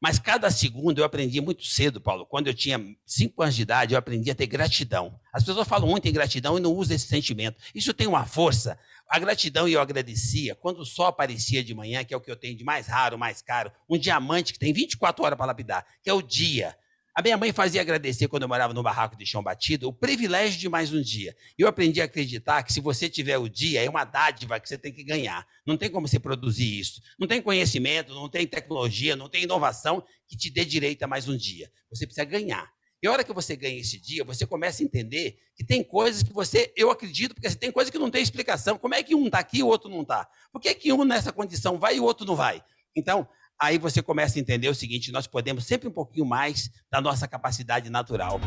Mas 0.00 0.18
cada 0.18 0.50
segundo 0.50 0.98
eu 0.98 1.04
aprendi 1.04 1.42
muito 1.42 1.62
cedo, 1.64 2.00
Paulo. 2.00 2.24
Quando 2.24 2.46
eu 2.46 2.54
tinha 2.54 2.80
cinco 3.04 3.42
anos 3.42 3.54
de 3.54 3.62
idade, 3.62 3.92
eu 3.92 3.98
aprendi 3.98 4.30
a 4.30 4.34
ter 4.34 4.46
gratidão. 4.46 5.20
As 5.30 5.44
pessoas 5.44 5.68
falam 5.68 5.86
muito 5.86 6.08
em 6.08 6.12
gratidão 6.12 6.56
e 6.56 6.60
não 6.60 6.72
usam 6.72 6.96
esse 6.96 7.06
sentimento. 7.06 7.62
Isso 7.74 7.92
tem 7.92 8.06
uma 8.06 8.24
força. 8.24 8.78
A 9.06 9.18
gratidão 9.18 9.68
e 9.68 9.74
eu 9.74 9.80
agradecia 9.80 10.54
quando 10.54 10.78
o 10.78 10.86
sol 10.86 11.06
aparecia 11.06 11.62
de 11.62 11.74
manhã, 11.74 12.02
que 12.02 12.14
é 12.14 12.16
o 12.16 12.20
que 12.20 12.30
eu 12.30 12.36
tenho 12.36 12.56
de 12.56 12.64
mais 12.64 12.86
raro, 12.86 13.18
mais 13.18 13.42
caro, 13.42 13.70
um 13.90 13.98
diamante 13.98 14.54
que 14.54 14.58
tem 14.58 14.72
24 14.72 15.22
horas 15.22 15.36
para 15.36 15.46
lapidar, 15.46 15.84
que 16.02 16.08
é 16.08 16.14
o 16.14 16.22
dia. 16.22 16.74
A 17.20 17.22
minha 17.22 17.36
mãe 17.36 17.52
fazia 17.52 17.82
agradecer 17.82 18.28
quando 18.28 18.44
eu 18.44 18.48
morava 18.48 18.72
no 18.72 18.82
barraco 18.82 19.14
de 19.14 19.26
chão 19.26 19.42
batido 19.42 19.86
o 19.86 19.92
privilégio 19.92 20.58
de 20.58 20.70
mais 20.70 20.90
um 20.90 21.02
dia. 21.02 21.36
Eu 21.58 21.68
aprendi 21.68 22.00
a 22.00 22.06
acreditar 22.06 22.62
que 22.62 22.72
se 22.72 22.80
você 22.80 23.10
tiver 23.10 23.36
o 23.36 23.46
dia, 23.46 23.84
é 23.84 23.90
uma 23.90 24.06
dádiva 24.06 24.58
que 24.58 24.66
você 24.66 24.78
tem 24.78 24.90
que 24.90 25.04
ganhar. 25.04 25.46
Não 25.66 25.76
tem 25.76 25.90
como 25.90 26.08
você 26.08 26.18
produzir 26.18 26.80
isso. 26.80 27.02
Não 27.18 27.28
tem 27.28 27.42
conhecimento, 27.42 28.14
não 28.14 28.26
tem 28.26 28.46
tecnologia, 28.46 29.16
não 29.16 29.28
tem 29.28 29.42
inovação 29.42 30.02
que 30.26 30.34
te 30.34 30.48
dê 30.48 30.64
direito 30.64 31.02
a 31.02 31.06
mais 31.06 31.28
um 31.28 31.36
dia. 31.36 31.70
Você 31.90 32.06
precisa 32.06 32.24
ganhar. 32.24 32.72
E 33.02 33.06
a 33.06 33.12
hora 33.12 33.22
que 33.22 33.34
você 33.34 33.54
ganha 33.54 33.78
esse 33.78 34.00
dia, 34.00 34.24
você 34.24 34.46
começa 34.46 34.82
a 34.82 34.86
entender 34.86 35.36
que 35.54 35.62
tem 35.62 35.84
coisas 35.84 36.22
que 36.22 36.32
você, 36.32 36.72
eu 36.74 36.90
acredito, 36.90 37.34
porque 37.34 37.48
assim, 37.48 37.58
tem 37.58 37.70
coisas 37.70 37.90
que 37.90 37.98
não 37.98 38.10
tem 38.10 38.22
explicação. 38.22 38.78
Como 38.78 38.94
é 38.94 39.02
que 39.02 39.14
um 39.14 39.26
está 39.26 39.40
aqui 39.40 39.58
e 39.58 39.62
o 39.62 39.66
outro 39.66 39.90
não 39.90 40.00
está? 40.00 40.26
Por 40.50 40.58
que, 40.58 40.74
que 40.74 40.90
um 40.90 41.04
nessa 41.04 41.30
condição 41.30 41.78
vai 41.78 41.96
e 41.96 42.00
o 42.00 42.04
outro 42.04 42.24
não 42.24 42.34
vai? 42.34 42.64
Então, 42.96 43.28
aí 43.60 43.76
você 43.76 44.02
começa 44.02 44.38
a 44.38 44.40
entender 44.40 44.68
o 44.68 44.74
seguinte: 44.74 45.12
nós 45.12 45.26
podemos 45.26 45.66
sempre 45.66 45.88
um 45.88 45.92
pouquinho 45.92 46.24
mais 46.24 46.70
da 46.90 47.00
nossa 47.00 47.28
capacidade 47.28 47.90
natural. 47.90 48.40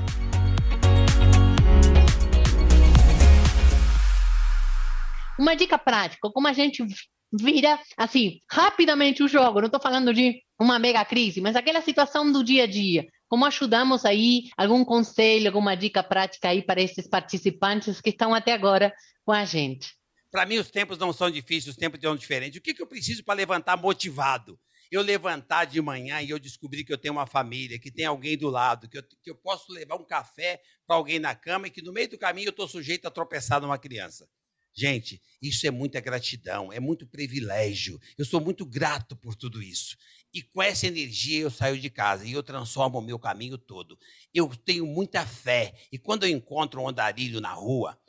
Uma 5.40 5.56
dica 5.56 5.78
prática, 5.78 6.30
como 6.32 6.48
a 6.48 6.54
gente 6.54 6.86
vira, 7.32 7.80
assim, 7.98 8.40
rapidamente 8.50 9.24
o 9.24 9.28
jogo. 9.28 9.60
Não 9.60 9.66
estou 9.68 9.82
falando 9.82 10.14
de 10.14 10.42
uma 10.60 10.78
mega 10.80 11.04
crise, 11.04 11.42
mas 11.42 11.56
aquela 11.56 11.82
situação 11.82 12.32
do 12.32 12.44
dia 12.44 12.64
a 12.64 12.68
dia. 12.68 13.08
Como 13.28 13.46
ajudamos 13.46 14.06
aí? 14.06 14.44
Algum 14.56 14.86
conselho, 14.86 15.48
alguma 15.48 15.76
dica 15.76 16.04
prática 16.04 16.50
aí 16.50 16.62
para 16.62 16.82
esses 16.82 17.08
participantes 17.08 18.00
que 18.00 18.12
estão 18.12 18.34
até 18.34 18.54
agora 18.54 18.94
com 19.26 19.32
a 19.32 19.44
gente? 19.44 19.96
Para 20.32 20.46
mim, 20.46 20.58
os 20.58 20.70
tempos 20.70 21.00
não 21.00 21.12
são 21.12 21.32
difíceis, 21.32 21.68
os 21.70 21.76
tempos 21.76 22.00
são 22.00 22.16
diferentes. 22.16 22.60
O 22.60 22.62
que, 22.62 22.74
que 22.74 22.82
eu 22.82 22.88
preciso 22.88 23.24
para 23.24 23.34
levantar 23.34 23.76
motivado? 23.76 24.60
Eu 24.94 25.02
levantar 25.02 25.66
de 25.66 25.82
manhã 25.82 26.22
e 26.22 26.30
eu 26.30 26.38
descobrir 26.38 26.84
que 26.84 26.94
eu 26.94 27.00
tenho 27.00 27.16
uma 27.16 27.26
família, 27.26 27.80
que 27.80 27.90
tem 27.90 28.06
alguém 28.06 28.38
do 28.38 28.48
lado, 28.48 28.88
que 28.88 29.00
eu, 29.00 29.04
que 29.04 29.32
eu 29.32 29.36
posso 29.36 29.72
levar 29.72 29.96
um 29.96 30.06
café 30.06 30.62
para 30.86 30.96
alguém 30.96 31.18
na 31.18 31.34
cama 31.34 31.66
e 31.66 31.72
que 31.72 31.82
no 31.82 31.92
meio 31.92 32.08
do 32.10 32.16
caminho 32.16 32.50
eu 32.50 32.52
estou 32.52 32.68
sujeito 32.68 33.08
a 33.08 33.10
tropeçar 33.10 33.60
numa 33.60 33.80
criança. 33.80 34.30
Gente, 34.72 35.20
isso 35.42 35.66
é 35.66 35.72
muita 35.72 36.00
gratidão, 36.00 36.72
é 36.72 36.80
muito 36.80 37.08
privilégio. 37.08 38.00
Eu 38.16 38.24
sou 38.24 38.40
muito 38.40 38.68
grato 38.68 39.16
por 39.16 39.36
tudo 39.36 39.64
isso. 39.64 39.98
E 40.32 40.44
com 40.44 40.62
essa 40.62 40.86
energia 40.86 41.42
eu 41.42 41.50
saio 41.50 41.80
de 41.80 41.90
casa 41.90 42.26
e 42.26 42.32
eu 42.32 42.44
transformo 42.44 43.00
o 43.00 43.02
meu 43.02 43.18
caminho 43.18 43.58
todo. 43.58 43.98
Eu 44.32 44.48
tenho 44.50 44.86
muita 44.86 45.26
fé. 45.26 45.74
E 45.92 45.98
quando 45.98 46.24
eu 46.24 46.30
encontro 46.30 46.80
um 46.80 46.88
andarilho 46.88 47.42
na 47.42 47.54
rua, 47.54 48.00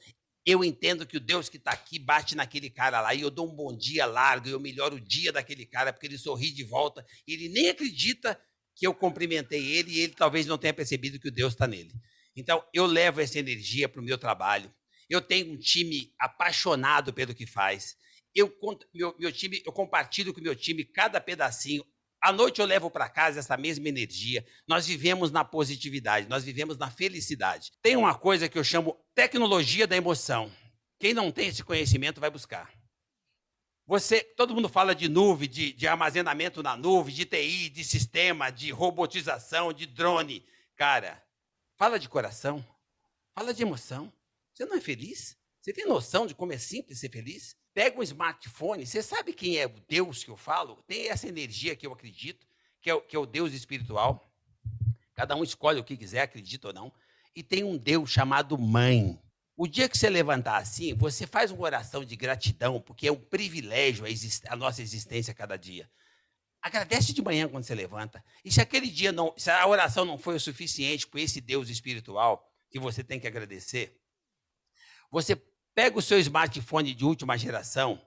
eu 0.47 0.63
entendo 0.63 1.07
que 1.07 1.17
o 1.17 1.21
Deus 1.21 1.49
que 1.49 1.57
está 1.57 1.71
aqui 1.71 1.99
bate 1.99 2.35
naquele 2.35 2.69
cara 2.69 3.01
lá 3.01 3.15
e 3.15 3.23
eu 3.23 3.31
dou 3.31 3.51
um 3.51 3.55
bom 3.55 3.75
dia 3.77 4.05
largo, 4.05 4.49
eu 4.49 4.61
melhoro 4.61 4.97
o 4.97 5.01
dia 5.01 5.33
daquele 5.33 5.65
cara 5.65 5.93
porque 5.93 6.07
ele 6.07 6.19
sorri 6.19 6.51
de 6.51 6.65
volta 6.65 7.05
e 7.27 7.33
ele 7.33 7.49
nem 7.49 7.71
acredita 7.71 8.39
que 8.75 8.87
eu 8.87 8.95
cumprimentei 8.95 9.65
ele 9.73 9.93
e 9.93 10.01
ele 10.01 10.15
talvez 10.15 10.47
não 10.47 10.59
tenha 10.59 10.75
percebido 10.75 11.19
que 11.19 11.29
o 11.29 11.33
Deus 11.33 11.55
está 11.55 11.67
nele. 11.67 11.93
Então, 12.37 12.63
eu 12.75 12.85
levo 12.85 13.21
essa 13.21 13.39
energia 13.39 13.89
para 13.89 14.01
o 14.01 14.05
meu 14.05 14.19
trabalho, 14.19 14.73
eu 15.09 15.21
tenho 15.21 15.53
um 15.53 15.59
time 15.59 16.13
apaixonado 16.19 17.13
pelo 17.13 17.35
que 17.35 17.47
faz. 17.47 17.97
Eu, 18.35 18.53
meu, 18.93 19.15
meu 19.19 19.33
time, 19.33 19.63
eu 19.65 19.73
compartilho 19.73 20.35
com 20.35 20.41
o 20.41 20.43
meu 20.43 20.57
time 20.57 20.85
cada 20.85 21.21
pedacinho. 21.21 21.85
À 22.25 22.33
noite 22.33 22.59
eu 22.59 22.67
levo 22.67 22.91
para 22.91 23.07
casa 23.07 23.41
essa 23.41 23.55
mesma 23.55 23.87
energia. 23.87 24.47
Nós 24.67 24.87
vivemos 24.87 25.31
na 25.31 25.45
positividade, 25.45 26.27
nós 26.27 26.43
vivemos 26.43 26.79
na 26.79 26.91
felicidade. 26.91 27.71
Tem 27.83 27.97
uma 27.97 28.15
coisa 28.15 28.49
que 28.49 28.59
eu 28.59 28.65
chamo 28.65 28.99
tecnologia 29.15 29.87
da 29.87 29.95
emoção. 29.95 30.51
Quem 30.99 31.13
não 31.13 31.31
tem 31.31 31.49
esse 31.49 31.63
conhecimento 31.63 32.23
vai 32.23 32.31
buscar. 32.31 32.73
Você, 33.87 34.23
todo 34.23 34.55
mundo 34.55 34.71
fala 34.71 34.95
de 34.95 35.07
nuvem, 35.07 35.47
de, 35.47 35.75
de 35.75 35.87
armazenamento 35.87 36.63
na 36.63 36.79
nuvem, 36.79 37.15
de 37.15 37.27
TI, 37.27 37.69
de 37.69 37.85
sistema, 37.85 38.49
de 38.49 38.71
robotização, 38.71 39.71
de 39.71 39.85
drone. 39.85 40.47
Cara, 40.77 41.23
fala 41.77 41.99
de 41.99 42.09
coração, 42.09 42.65
fala 43.35 43.53
de 43.53 43.61
emoção. 43.61 44.11
Você 44.55 44.65
não 44.65 44.77
é 44.77 44.81
feliz? 44.81 45.37
Você 45.61 45.75
tem 45.75 45.85
noção 45.85 46.27
de 46.27 46.35
como 46.35 46.55
é 46.55 46.59
simples 46.59 47.01
ser 47.01 47.11
feliz? 47.11 47.55
Pega 47.75 47.99
um 47.99 48.03
smartphone, 48.05 48.87
você 48.87 49.03
sabe 49.03 49.33
quem 49.33 49.59
é 49.59 49.67
o 49.67 49.81
Deus 49.89 50.23
que 50.23 50.31
eu 50.31 50.37
falo? 50.37 50.81
Tem 50.87 51.09
essa 51.09 51.27
energia 51.27 51.75
que 51.75 51.85
eu 51.85 51.93
acredito, 51.93 52.47
que 52.81 52.89
é, 52.89 52.95
o, 52.95 53.01
que 53.01 53.17
é 53.17 53.19
o 53.19 53.27
Deus 53.27 53.53
espiritual. 53.53 54.33
Cada 55.13 55.35
um 55.35 55.43
escolhe 55.43 55.81
o 55.81 55.85
que 55.85 55.97
quiser, 55.97 56.23
acredita 56.23 56.69
ou 56.69 56.73
não. 56.73 56.93
E 57.35 57.43
tem 57.43 57.65
um 57.65 57.77
Deus 57.77 58.11
chamado 58.11 58.57
Mãe. 58.57 59.21
O 59.57 59.67
dia 59.67 59.89
que 59.89 59.99
você 59.99 60.09
levantar 60.09 60.59
assim, 60.59 60.95
você 60.95 61.27
faz 61.27 61.51
uma 61.51 61.63
oração 61.63 62.05
de 62.05 62.15
gratidão, 62.15 62.81
porque 62.81 63.09
é 63.09 63.13
um 63.13 63.21
privilégio 63.21 64.05
a, 64.05 64.53
a 64.53 64.57
nossa 64.57 64.81
existência 64.81 65.35
cada 65.35 65.57
dia. 65.57 65.91
Agradece 66.63 67.13
de 67.13 67.23
manhã 67.23 67.49
quando 67.49 67.65
você 67.65 67.75
levanta. 67.75 68.25
E 68.45 68.53
se 68.53 68.61
aquele 68.61 68.89
dia 68.89 69.11
não, 69.11 69.35
se 69.37 69.51
a 69.51 69.67
oração 69.67 70.05
não 70.05 70.17
foi 70.17 70.37
o 70.37 70.41
suficiente 70.41 71.09
com 71.09 71.19
esse 71.19 71.41
Deus 71.41 71.69
espiritual 71.69 72.49
que 72.71 72.79
você 72.79 73.03
tem 73.03 73.19
que 73.19 73.27
agradecer, 73.27 74.01
você 75.11 75.41
pega 75.75 75.99
o 75.99 76.03
seu 76.03 76.19
smartphone 76.19 76.95
de 76.95 77.05
última 77.05 77.37
geração, 77.37 78.01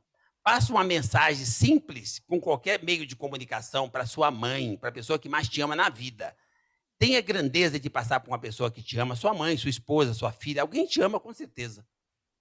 passa 0.44 0.72
uma 0.72 0.84
mensagem 0.84 1.46
simples 1.46 2.20
com 2.26 2.40
qualquer 2.40 2.82
meio 2.82 3.06
de 3.06 3.16
comunicação 3.16 3.90
para 3.90 4.06
sua 4.06 4.32
mãe, 4.32 4.78
para 4.78 4.90
a 4.90 4.94
pessoa 4.94 5.20
que 5.20 5.28
mais 5.28 5.50
te 5.50 5.62
ama 5.62 5.76
na 5.76 5.90
vida. 5.90 6.36
Tenha 6.98 7.22
grandeza 7.22 7.80
de 7.80 7.90
passar 7.90 8.20
para 8.22 8.32
uma 8.32 8.40
pessoa 8.40 8.72
que 8.72 8.82
te 8.82 8.98
ama, 8.98 9.16
sua 9.16 9.34
mãe, 9.34 9.58
sua 9.58 9.70
esposa, 9.70 10.14
sua 10.14 10.32
filha. 10.32 10.62
Alguém 10.62 10.86
te 10.88 11.02
ama 11.02 11.20
com 11.20 11.34
certeza. 11.34 11.86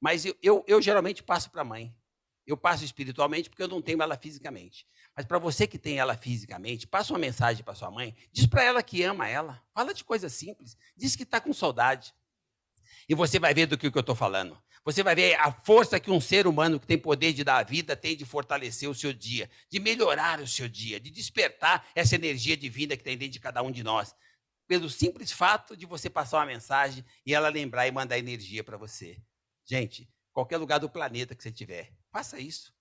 Mas 0.01 0.25
eu, 0.25 0.37
eu, 0.43 0.65
eu 0.67 0.81
geralmente 0.81 1.23
passo 1.23 1.51
para 1.51 1.63
a 1.63 1.65
mãe. 1.65 1.95
Eu 2.47 2.57
passo 2.57 2.85
espiritualmente 2.85 3.51
porque 3.51 3.63
eu 3.63 3.69
não 3.69 3.83
tenho 3.83 4.01
ela 4.01 4.17
fisicamente. 4.17 4.87
Mas 5.15 5.27
para 5.27 5.39
você 5.39 5.67
que 5.67 5.79
tem 5.79 5.99
ela 5.99 6.17
fisicamente, 6.17 6.87
passa 6.87 7.13
uma 7.13 7.19
mensagem 7.19 7.65
para 7.65 7.75
sua 7.75 7.91
mãe, 7.91 8.15
diz 8.33 8.47
para 8.47 8.63
ela 8.63 8.83
que 8.83 9.03
ama 9.03 9.29
ela. 9.29 9.61
Fala 9.75 9.93
de 9.93 10.05
coisa 10.05 10.29
simples. 10.29 10.77
Diz 10.97 11.17
que 11.17 11.25
está 11.25 11.41
com 11.41 11.53
saudade. 11.53 12.15
E 13.09 13.15
você 13.15 13.39
vai 13.39 13.53
ver 13.53 13.67
do 13.67 13.77
que, 13.77 13.91
que 13.91 13.99
eu 13.99 14.01
estou 14.01 14.15
falando. 14.15 14.57
Você 14.87 15.03
vai 15.03 15.17
ver 15.17 15.35
a 15.41 15.51
força 15.51 15.99
que 15.99 16.13
um 16.13 16.21
ser 16.21 16.47
humano 16.47 16.79
que 16.79 16.87
tem 16.87 16.97
poder 16.97 17.33
de 17.33 17.43
dar 17.43 17.65
vida 17.65 17.97
tem 17.97 18.17
de 18.17 18.25
fortalecer 18.25 18.89
o 18.89 18.95
seu 18.95 19.13
dia, 19.13 19.51
de 19.69 19.81
melhorar 19.81 20.41
o 20.41 20.47
seu 20.47 20.69
dia, 20.69 21.01
de 21.01 21.11
despertar 21.11 21.85
essa 21.93 22.15
energia 22.15 22.57
divina 22.57 22.97
que 22.97 23.03
tem 23.03 23.19
dentro 23.19 23.33
de 23.33 23.41
cada 23.41 23.61
um 23.65 23.73
de 23.73 23.83
nós. 23.83 24.15
Pelo 24.69 24.89
simples 24.89 25.33
fato 25.33 25.77
de 25.77 25.87
você 25.87 26.09
passar 26.09 26.39
uma 26.39 26.47
mensagem 26.47 27.05
e 27.27 27.35
ela 27.35 27.49
lembrar 27.49 27.89
e 27.89 27.91
mandar 27.91 28.17
energia 28.17 28.63
para 28.63 28.77
você. 28.77 29.21
Gente, 29.65 30.09
qualquer 30.33 30.57
lugar 30.57 30.79
do 30.79 30.89
planeta 30.89 31.35
que 31.35 31.43
você 31.43 31.51
tiver, 31.51 31.93
faça 32.13 32.39
isso. 32.39 32.73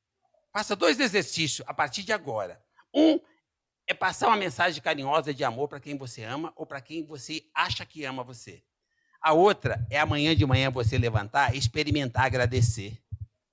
Faça 0.54 0.76
dois 0.76 1.00
exercícios 1.00 1.68
a 1.68 1.74
partir 1.74 2.04
de 2.04 2.14
agora. 2.14 2.64
Um 2.94 3.20
é 3.88 3.96
passar 3.96 4.28
uma 4.28 4.38
mensagem 4.38 4.80
carinhosa 4.80 5.34
de 5.34 5.44
amor 5.44 5.68
para 5.68 5.80
quem 5.80 5.98
você 5.98 6.24
ama 6.24 6.54
ou 6.56 6.68
para 6.68 6.82
quem 6.82 7.04
você 7.04 7.50
acha 7.52 7.84
que 7.84 8.06
ama 8.06 8.24
você. 8.24 8.64
A 9.26 9.34
outra 9.34 9.84
é 9.90 10.00
amanhã 10.00 10.36
de 10.36 10.46
manhã 10.46 10.70
você 10.70 11.00
levantar, 11.00 11.56
experimentar, 11.56 12.26
agradecer 12.26 13.02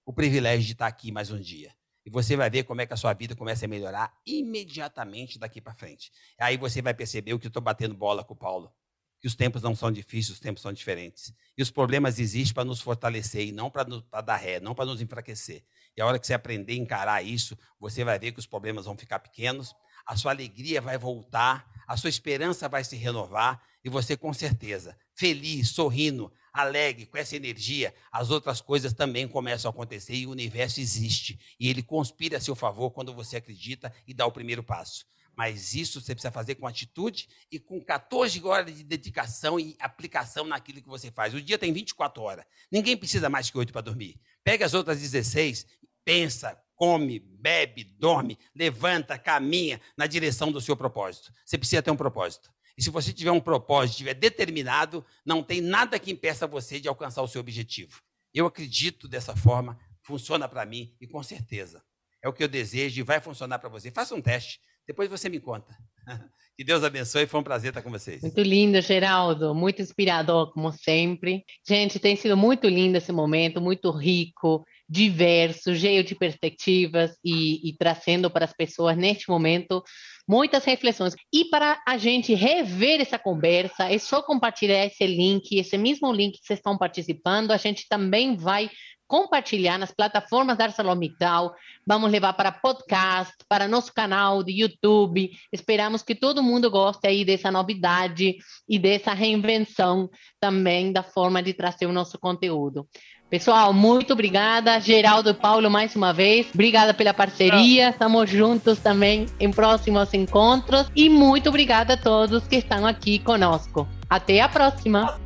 o 0.04 0.12
privilégio 0.12 0.66
de 0.66 0.72
estar 0.72 0.86
aqui 0.86 1.10
mais 1.10 1.30
um 1.30 1.40
dia. 1.40 1.74
E 2.04 2.10
você 2.10 2.36
vai 2.36 2.50
ver 2.50 2.64
como 2.64 2.82
é 2.82 2.86
que 2.86 2.92
a 2.92 2.96
sua 2.98 3.14
vida 3.14 3.34
começa 3.34 3.64
a 3.64 3.68
melhorar 3.68 4.12
imediatamente 4.26 5.38
daqui 5.38 5.62
para 5.62 5.72
frente. 5.72 6.12
Aí 6.38 6.58
você 6.58 6.82
vai 6.82 6.92
perceber 6.92 7.32
o 7.32 7.38
que 7.38 7.46
eu 7.46 7.48
estou 7.48 7.62
batendo 7.62 7.94
bola 7.94 8.22
com 8.22 8.34
o 8.34 8.36
Paulo. 8.36 8.70
Que 9.18 9.26
os 9.26 9.34
tempos 9.34 9.62
não 9.62 9.74
são 9.74 9.90
difíceis, 9.90 10.34
os 10.34 10.40
tempos 10.40 10.60
são 10.60 10.74
diferentes. 10.74 11.32
E 11.56 11.62
os 11.62 11.70
problemas 11.70 12.18
existem 12.18 12.52
para 12.52 12.66
nos 12.66 12.82
fortalecer 12.82 13.46
e 13.46 13.50
não 13.50 13.70
para 13.70 14.20
dar 14.20 14.36
ré, 14.36 14.60
não 14.60 14.74
para 14.74 14.84
nos 14.84 15.00
enfraquecer. 15.00 15.64
E 15.96 16.02
a 16.02 16.06
hora 16.06 16.18
que 16.18 16.26
você 16.26 16.34
aprender 16.34 16.74
a 16.74 16.76
encarar 16.76 17.22
isso, 17.22 17.56
você 17.80 18.04
vai 18.04 18.18
ver 18.18 18.32
que 18.32 18.40
os 18.40 18.46
problemas 18.46 18.84
vão 18.84 18.94
ficar 18.94 19.20
pequenos, 19.20 19.74
a 20.04 20.18
sua 20.18 20.32
alegria 20.32 20.82
vai 20.82 20.98
voltar, 20.98 21.66
a 21.86 21.96
sua 21.96 22.10
esperança 22.10 22.68
vai 22.68 22.84
se 22.84 22.94
renovar 22.94 23.62
e 23.84 23.88
você, 23.88 24.16
com 24.16 24.32
certeza, 24.32 24.96
feliz, 25.14 25.70
sorrindo, 25.70 26.32
alegre, 26.52 27.06
com 27.06 27.16
essa 27.16 27.34
energia, 27.34 27.94
as 28.10 28.30
outras 28.30 28.60
coisas 28.60 28.92
também 28.92 29.26
começam 29.26 29.68
a 29.68 29.72
acontecer 29.72 30.14
e 30.14 30.26
o 30.26 30.30
universo 30.30 30.80
existe. 30.80 31.38
E 31.58 31.68
ele 31.68 31.82
conspira 31.82 32.36
a 32.36 32.40
seu 32.40 32.54
favor 32.54 32.90
quando 32.90 33.14
você 33.14 33.36
acredita 33.36 33.92
e 34.06 34.12
dá 34.12 34.26
o 34.26 34.32
primeiro 34.32 34.62
passo. 34.62 35.06
Mas 35.34 35.74
isso 35.74 36.00
você 36.00 36.14
precisa 36.14 36.30
fazer 36.30 36.56
com 36.56 36.66
atitude 36.66 37.26
e 37.50 37.58
com 37.58 37.82
14 37.82 38.44
horas 38.44 38.76
de 38.76 38.84
dedicação 38.84 39.58
e 39.58 39.74
aplicação 39.80 40.44
naquilo 40.44 40.82
que 40.82 40.88
você 40.88 41.10
faz. 41.10 41.32
O 41.32 41.40
dia 41.40 41.56
tem 41.56 41.72
24 41.72 42.22
horas. 42.22 42.44
Ninguém 42.70 42.96
precisa 42.96 43.30
mais 43.30 43.48
que 43.48 43.56
8 43.56 43.72
para 43.72 43.80
dormir. 43.80 44.20
Pega 44.44 44.66
as 44.66 44.74
outras 44.74 45.00
16, 45.00 45.66
pensa, 46.04 46.60
come, 46.74 47.18
bebe, 47.18 47.84
dorme, 47.84 48.38
levanta, 48.54 49.18
caminha 49.18 49.80
na 49.96 50.06
direção 50.06 50.52
do 50.52 50.60
seu 50.60 50.76
propósito. 50.76 51.32
Você 51.46 51.56
precisa 51.56 51.82
ter 51.82 51.90
um 51.90 51.96
propósito. 51.96 52.50
E 52.82 52.84
se 52.84 52.90
você 52.90 53.12
tiver 53.12 53.30
um 53.30 53.40
propósito, 53.40 53.92
estiver 53.92 54.14
determinado, 54.14 55.06
não 55.24 55.40
tem 55.40 55.60
nada 55.60 56.00
que 56.00 56.10
impeça 56.10 56.48
você 56.48 56.80
de 56.80 56.88
alcançar 56.88 57.22
o 57.22 57.28
seu 57.28 57.40
objetivo. 57.40 58.02
Eu 58.34 58.44
acredito 58.44 59.06
dessa 59.06 59.36
forma, 59.36 59.78
funciona 60.02 60.48
para 60.48 60.66
mim 60.66 60.92
e 61.00 61.06
com 61.06 61.22
certeza. 61.22 61.80
É 62.20 62.28
o 62.28 62.32
que 62.32 62.42
eu 62.42 62.48
desejo 62.48 62.98
e 62.98 63.04
vai 63.04 63.20
funcionar 63.20 63.60
para 63.60 63.68
você. 63.68 63.92
Faça 63.92 64.16
um 64.16 64.20
teste, 64.20 64.60
depois 64.84 65.08
você 65.08 65.28
me 65.28 65.38
conta. 65.38 65.72
Que 66.56 66.64
Deus 66.64 66.84
abençoe, 66.84 67.26
foi 67.26 67.40
um 67.40 67.42
prazer 67.42 67.70
estar 67.70 67.82
com 67.82 67.90
vocês. 67.90 68.20
Muito 68.20 68.42
lindo, 68.42 68.80
Geraldo, 68.80 69.54
muito 69.54 69.80
inspirador, 69.80 70.52
como 70.52 70.70
sempre. 70.70 71.44
Gente, 71.66 71.98
tem 71.98 72.14
sido 72.14 72.36
muito 72.36 72.68
lindo 72.68 72.98
esse 72.98 73.10
momento, 73.10 73.60
muito 73.60 73.90
rico, 73.90 74.64
diverso, 74.88 75.74
cheio 75.74 76.04
de 76.04 76.14
perspectivas 76.14 77.16
e, 77.24 77.70
e 77.70 77.76
trazendo 77.76 78.30
para 78.30 78.44
as 78.44 78.52
pessoas 78.52 78.96
neste 78.96 79.30
momento 79.30 79.82
muitas 80.28 80.64
reflexões. 80.64 81.14
E 81.32 81.46
para 81.46 81.82
a 81.86 81.96
gente 81.96 82.34
rever 82.34 83.00
essa 83.00 83.18
conversa, 83.18 83.90
é 83.90 83.98
só 83.98 84.22
compartilhar 84.22 84.84
esse 84.84 85.06
link, 85.06 85.58
esse 85.58 85.78
mesmo 85.78 86.12
link 86.12 86.38
que 86.38 86.46
vocês 86.46 86.58
estão 86.58 86.76
participando, 86.76 87.50
a 87.50 87.56
gente 87.56 87.86
também 87.88 88.36
vai 88.36 88.70
compartilhar 89.12 89.76
nas 89.76 89.92
plataformas 89.92 90.56
da 90.56 90.64
ArcelorMittal, 90.64 91.54
vamos 91.86 92.10
levar 92.10 92.32
para 92.32 92.50
podcast, 92.50 93.34
para 93.46 93.68
nosso 93.68 93.92
canal 93.92 94.42
de 94.42 94.52
YouTube. 94.52 95.30
Esperamos 95.52 96.02
que 96.02 96.14
todo 96.14 96.42
mundo 96.42 96.70
goste 96.70 97.06
aí 97.06 97.22
dessa 97.22 97.50
novidade 97.50 98.36
e 98.66 98.78
dessa 98.78 99.12
reinvenção 99.12 100.08
também 100.40 100.94
da 100.94 101.02
forma 101.02 101.42
de 101.42 101.52
trazer 101.52 101.84
o 101.84 101.92
nosso 101.92 102.18
conteúdo. 102.18 102.88
Pessoal, 103.28 103.74
muito 103.74 104.14
obrigada. 104.14 104.80
Geraldo 104.80 105.28
e 105.28 105.34
Paulo, 105.34 105.70
mais 105.70 105.94
uma 105.94 106.14
vez. 106.14 106.46
Obrigada 106.54 106.94
pela 106.94 107.12
parceria. 107.12 107.90
Estamos 107.90 108.30
juntos 108.30 108.78
também 108.78 109.26
em 109.38 109.50
próximos 109.50 110.14
encontros. 110.14 110.90
E 110.96 111.10
muito 111.10 111.50
obrigada 111.50 111.94
a 111.94 111.96
todos 111.98 112.46
que 112.46 112.56
estão 112.56 112.86
aqui 112.86 113.18
conosco. 113.18 113.86
Até 114.08 114.40
a 114.40 114.48
próxima. 114.48 115.20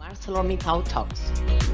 ArcelorMittal 0.00 0.82
Talks. 0.84 1.69